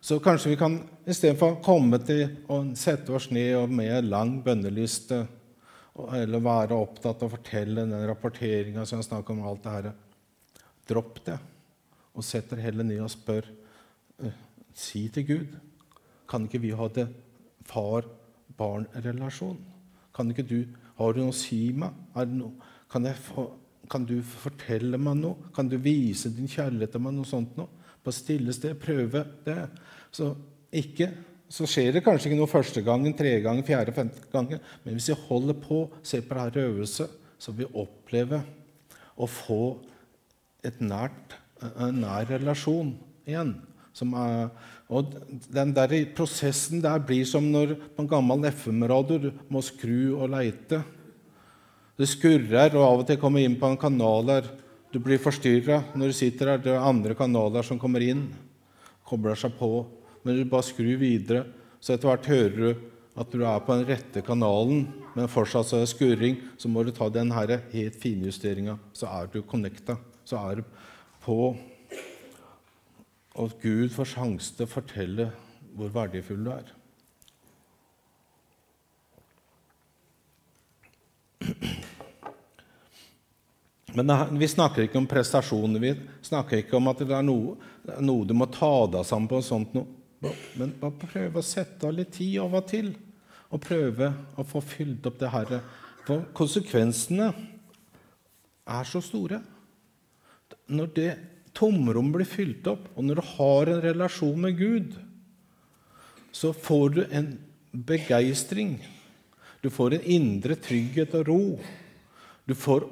Så 0.00 0.16
kanskje 0.24 0.54
vi 0.54 0.56
kan 0.56 0.78
istedenfor 1.06 1.58
komme 1.64 1.98
til 2.02 2.24
å 2.48 2.62
sette 2.78 3.12
oss 3.12 3.28
ned 3.30 3.68
med 3.68 3.90
en 3.98 4.08
lang 4.08 4.32
bønneliste 4.44 5.26
eller 6.16 6.40
være 6.40 6.78
opptatt 6.78 7.20
av 7.20 7.28
å 7.28 7.34
fortelle 7.34 7.84
den 7.84 8.06
rapporteringa 8.08 8.86
som 8.88 9.00
jeg 9.00 9.10
snakker 9.10 9.34
om, 9.34 9.42
alt 9.44 9.64
det 9.64 9.74
her, 9.74 9.90
dropp 10.88 11.20
det. 11.26 11.36
Og 12.16 12.24
sett 12.24 12.48
dere 12.50 12.64
heller 12.64 12.86
ned 12.86 13.02
og 13.04 13.12
spør. 13.12 13.44
Eh, 14.24 14.38
si 14.74 15.08
til 15.12 15.26
Gud 15.26 15.52
Kan 16.28 16.44
ikke 16.46 16.60
vi 16.62 16.70
ha 16.76 16.86
det 16.94 17.06
far-barn-relasjon? 17.66 19.58
Kan 20.14 20.30
ikke 20.30 20.46
du 20.46 20.64
Har 20.98 21.12
du 21.12 21.20
noe 21.22 21.32
å 21.32 21.36
si 21.36 21.72
meg? 21.72 21.90
Noe, 22.28 22.52
kan, 22.90 23.06
få, 23.14 23.46
kan, 23.90 24.06
du 24.06 24.20
fortelle 24.22 24.98
meg 25.00 25.18
noe? 25.20 25.50
Kan 25.56 25.68
du 25.70 25.76
vise 25.82 26.30
din 26.34 26.50
kjærlighet 26.50 26.94
til 26.94 27.02
meg? 27.04 27.16
Noe 27.16 27.28
sånt 27.28 27.56
noe? 27.58 27.68
På 28.00 28.14
stille 28.14 28.54
sted. 28.56 28.78
Prøve 28.80 29.24
det. 29.44 29.58
Så 30.14 30.32
ikke 30.70 31.10
så 31.50 31.66
skjer 31.66 31.96
det 31.96 32.04
kanskje 32.06 32.30
ikke 32.30 32.38
noe 32.38 32.50
første 32.50 32.82
gangen, 32.86 33.14
tredje 33.18 33.42
gangen, 33.42 33.66
fjerde, 33.66 33.94
femte 33.94 34.28
gangen. 34.30 34.60
Men 34.84 34.94
hvis 34.94 35.08
vi 35.10 35.16
holder 35.26 35.56
på, 35.58 35.82
ser 36.06 36.22
på 36.22 36.36
denne 36.38 36.66
øvelse, 36.68 37.08
så 37.40 37.54
vil 37.54 37.66
vi 37.66 37.80
oppleve 37.82 38.38
å 39.18 39.26
få 39.26 39.62
nært, 40.78 41.34
en 41.74 41.98
nær 42.04 42.28
relasjon 42.30 42.94
igjen. 43.28 43.56
Er, 44.00 44.46
og 44.88 45.10
den 45.52 45.74
der 45.76 45.92
prosessen 46.16 46.80
der 46.84 47.02
blir 47.04 47.26
som 47.28 47.50
når 47.50 47.74
på 47.96 48.04
en 48.04 48.08
gammel 48.08 48.46
FM-radio 48.48 49.34
må 49.50 49.60
skru 49.66 50.14
og 50.14 50.30
leite. 50.32 50.80
Det 52.00 52.08
skurrer, 52.08 52.72
og 52.78 52.80
av 52.80 53.02
og 53.02 53.08
til 53.10 53.18
kommer 53.20 53.44
inn 53.44 53.58
på 53.60 53.68
en 53.68 53.76
kanal 53.76 54.24
der 54.24 54.46
du 54.88 54.96
blir 55.04 55.20
forstyrra 55.20 55.82
når 55.92 56.08
du 56.08 56.16
sitter 56.16 56.54
der. 56.54 56.62
Det 56.64 56.72
er 56.72 56.86
andre 56.88 57.12
kanaler 57.18 57.66
som 57.66 57.78
kommer 57.78 58.00
inn, 58.00 58.22
kobler 59.04 59.36
seg 59.36 59.52
på. 59.58 59.84
Men 60.24 60.38
du 60.38 60.46
bare 60.48 60.64
skrur 60.64 60.96
videre, 61.00 61.44
så 61.76 61.92
etter 61.92 62.08
hvert 62.08 62.30
hører 62.32 62.56
du 62.56 62.86
at 63.20 63.36
du 63.36 63.44
er 63.44 63.60
på 63.66 63.76
den 63.76 63.84
rette 63.90 64.24
kanalen, 64.24 64.86
men 65.12 65.28
fortsatt 65.28 65.68
så 65.68 65.76
er 65.76 65.84
det 65.84 65.92
skurring. 65.92 66.40
Så 66.56 66.72
må 66.72 66.86
du 66.88 66.92
ta 66.96 67.10
den 67.12 67.34
her 67.36 67.58
helt 67.74 68.00
finjusteringa, 68.00 68.78
så 68.96 69.10
er 69.20 69.28
du 69.28 69.42
connecta. 69.44 69.98
Så 70.24 70.40
er 70.40 70.62
du 70.62 70.64
på 71.20 71.52
og 73.40 73.52
Gud 73.62 73.92
får 73.92 74.14
sjanse 74.16 74.56
til 74.56 74.66
å 74.66 74.72
fortelle 74.72 75.30
hvor 75.76 75.92
verdifull 75.94 76.40
du 76.48 76.50
er. 76.54 76.72
Men 83.94 84.38
vi 84.38 84.48
snakker 84.48 84.86
ikke 84.86 85.00
om 85.00 85.08
prestasjoner. 85.10 85.82
Vi 85.82 85.94
snakker 86.28 86.62
ikke 86.62 86.78
om 86.78 86.90
at 86.92 87.02
det 87.02 87.14
er 87.16 87.26
noe, 87.26 87.56
noe 87.98 88.26
du 88.28 88.34
må 88.38 88.46
ta 88.52 88.86
deg 88.92 89.06
sammen 89.08 89.30
på. 89.30 89.40
sånt 89.42 89.74
noe. 89.74 89.86
Men 90.60 90.74
bare 90.80 91.08
prøve 91.08 91.40
å 91.40 91.46
sette 91.46 91.88
av 91.88 91.96
litt 91.96 92.12
tid 92.18 92.36
av 92.42 92.54
og 92.58 92.66
til, 92.68 92.92
og 93.50 93.62
prøve 93.64 94.12
å 94.38 94.44
få 94.46 94.60
fylt 94.62 95.06
opp 95.08 95.18
det 95.22 95.32
her. 95.32 95.54
For 96.06 96.28
konsekvensene 96.36 97.30
er 98.70 98.88
så 98.88 99.02
store. 99.02 99.40
Når 100.70 100.92
det 100.94 101.10
tomrom 101.56 102.12
blir 102.14 102.28
fylt 102.28 102.68
opp, 102.70 102.86
og 102.94 103.06
når 103.06 103.20
du 103.20 103.28
har 103.34 103.72
en 103.72 103.82
relasjon 103.88 104.44
med 104.44 104.58
Gud, 104.58 104.94
så 106.30 106.52
får 106.54 106.88
du 106.94 107.02
en 107.10 107.32
begeistring. 107.72 108.76
Du 109.62 109.70
får 109.72 109.96
en 109.96 110.08
indre 110.14 110.56
trygghet 110.56 111.14
og 111.18 111.26
ro. 111.28 111.42
Du, 112.46 112.54
får, 112.54 112.86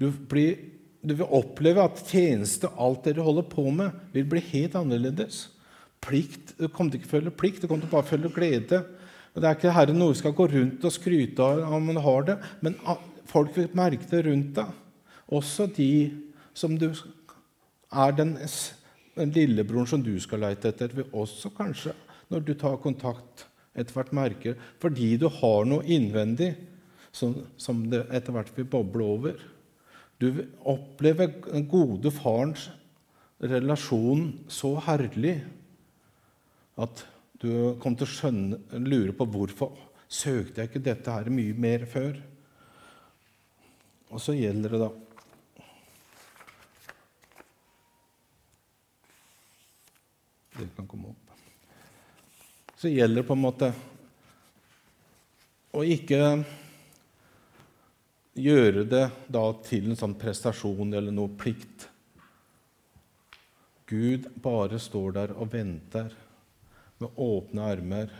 du, 0.00 0.10
blir, 0.10 0.56
du 1.02 1.14
vil 1.14 1.36
oppleve 1.38 1.84
at 1.84 2.02
tjeneste, 2.10 2.68
alt 2.76 3.08
du 3.08 3.22
holder 3.24 3.46
på 3.48 3.68
med, 3.72 3.94
vil 4.12 4.28
bli 4.28 4.42
helt 4.52 4.76
annerledes. 4.78 5.46
Plikt, 6.04 6.54
Du 6.58 6.68
kommer 6.68 6.92
til 6.92 7.00
ikke 7.00 7.14
føle 7.16 7.32
plikt, 7.32 7.62
du 7.62 7.68
kommer 7.68 7.86
til 7.86 7.94
bare 7.94 8.06
føle 8.06 8.30
glede. 8.32 8.82
Og 9.34 9.42
Det 9.42 9.48
er 9.48 9.56
ikke 9.56 9.72
her 9.76 9.92
noe 9.92 10.16
skal 10.16 10.32
gå 10.36 10.46
rundt 10.52 10.84
og 10.84 10.92
skryte 10.92 11.44
av 11.44 11.74
om 11.76 11.90
man 11.90 12.00
har 12.00 12.22
det, 12.28 12.36
men 12.64 12.76
folk 13.28 13.56
vil 13.56 13.72
merke 13.76 14.08
det 14.10 14.24
rundt 14.28 14.54
deg. 14.56 14.70
Også 15.26 15.66
de 15.76 15.90
som 16.56 16.76
du 16.78 16.88
er 17.92 18.14
den, 18.16 18.36
den 19.16 19.34
lillebroren 19.34 19.88
som 19.90 20.04
du 20.04 20.14
skal 20.20 20.44
leite 20.44 20.70
etter, 20.70 20.94
vil 20.94 21.10
også 21.12 21.50
kanskje, 21.56 21.92
når 22.32 22.46
du 22.46 22.54
tar 22.54 22.80
kontakt, 22.82 23.46
etter 23.76 23.92
hvert 23.92 24.14
merke 24.16 24.54
Fordi 24.80 25.18
du 25.20 25.28
har 25.28 25.66
noe 25.68 25.84
innvendig 25.84 26.54
som, 27.12 27.34
som 27.60 27.82
det 27.92 28.06
etter 28.08 28.32
hvert 28.32 28.48
vil 28.56 28.64
boble 28.72 29.04
over. 29.04 29.36
Du 30.16 30.30
opplever 30.64 31.28
den 31.44 31.66
gode 31.68 32.10
farens 32.14 32.70
relasjon 33.42 34.30
så 34.48 34.72
herlig 34.86 35.36
at 36.80 37.02
du 37.40 37.76
kommer 37.82 38.00
til 38.00 38.06
å 38.06 38.14
skjønne, 38.14 38.60
lure 38.80 39.12
på 39.16 39.26
hvorfor 39.28 39.76
søkte 40.08 40.62
jeg 40.62 40.70
ikke 40.70 40.84
dette 40.86 41.12
her 41.12 41.28
mye 41.32 41.56
mer 41.58 41.84
før. 41.90 42.16
Og 44.08 44.22
så 44.22 44.36
gjelder 44.36 44.76
det 44.76 44.86
da 44.86 44.94
Det 50.56 50.70
kan 50.72 50.86
komme 50.88 51.10
opp. 51.10 51.32
Så 52.80 52.88
gjelder 52.88 53.20
det 53.20 53.26
på 53.28 53.34
en 53.36 53.42
måte 53.42 53.68
å 55.76 55.82
ikke 55.84 56.20
gjøre 58.36 58.84
det 58.88 59.06
da 59.32 59.44
til 59.64 59.90
en 59.90 59.98
sånn 59.98 60.16
prestasjon 60.20 60.92
eller 60.94 61.14
noe 61.14 61.32
plikt. 61.38 61.88
Gud 63.86 64.28
bare 64.42 64.80
står 64.82 65.16
der 65.16 65.34
og 65.36 65.52
venter 65.52 66.14
med 67.00 67.20
åpne 67.22 67.68
armer 67.72 68.12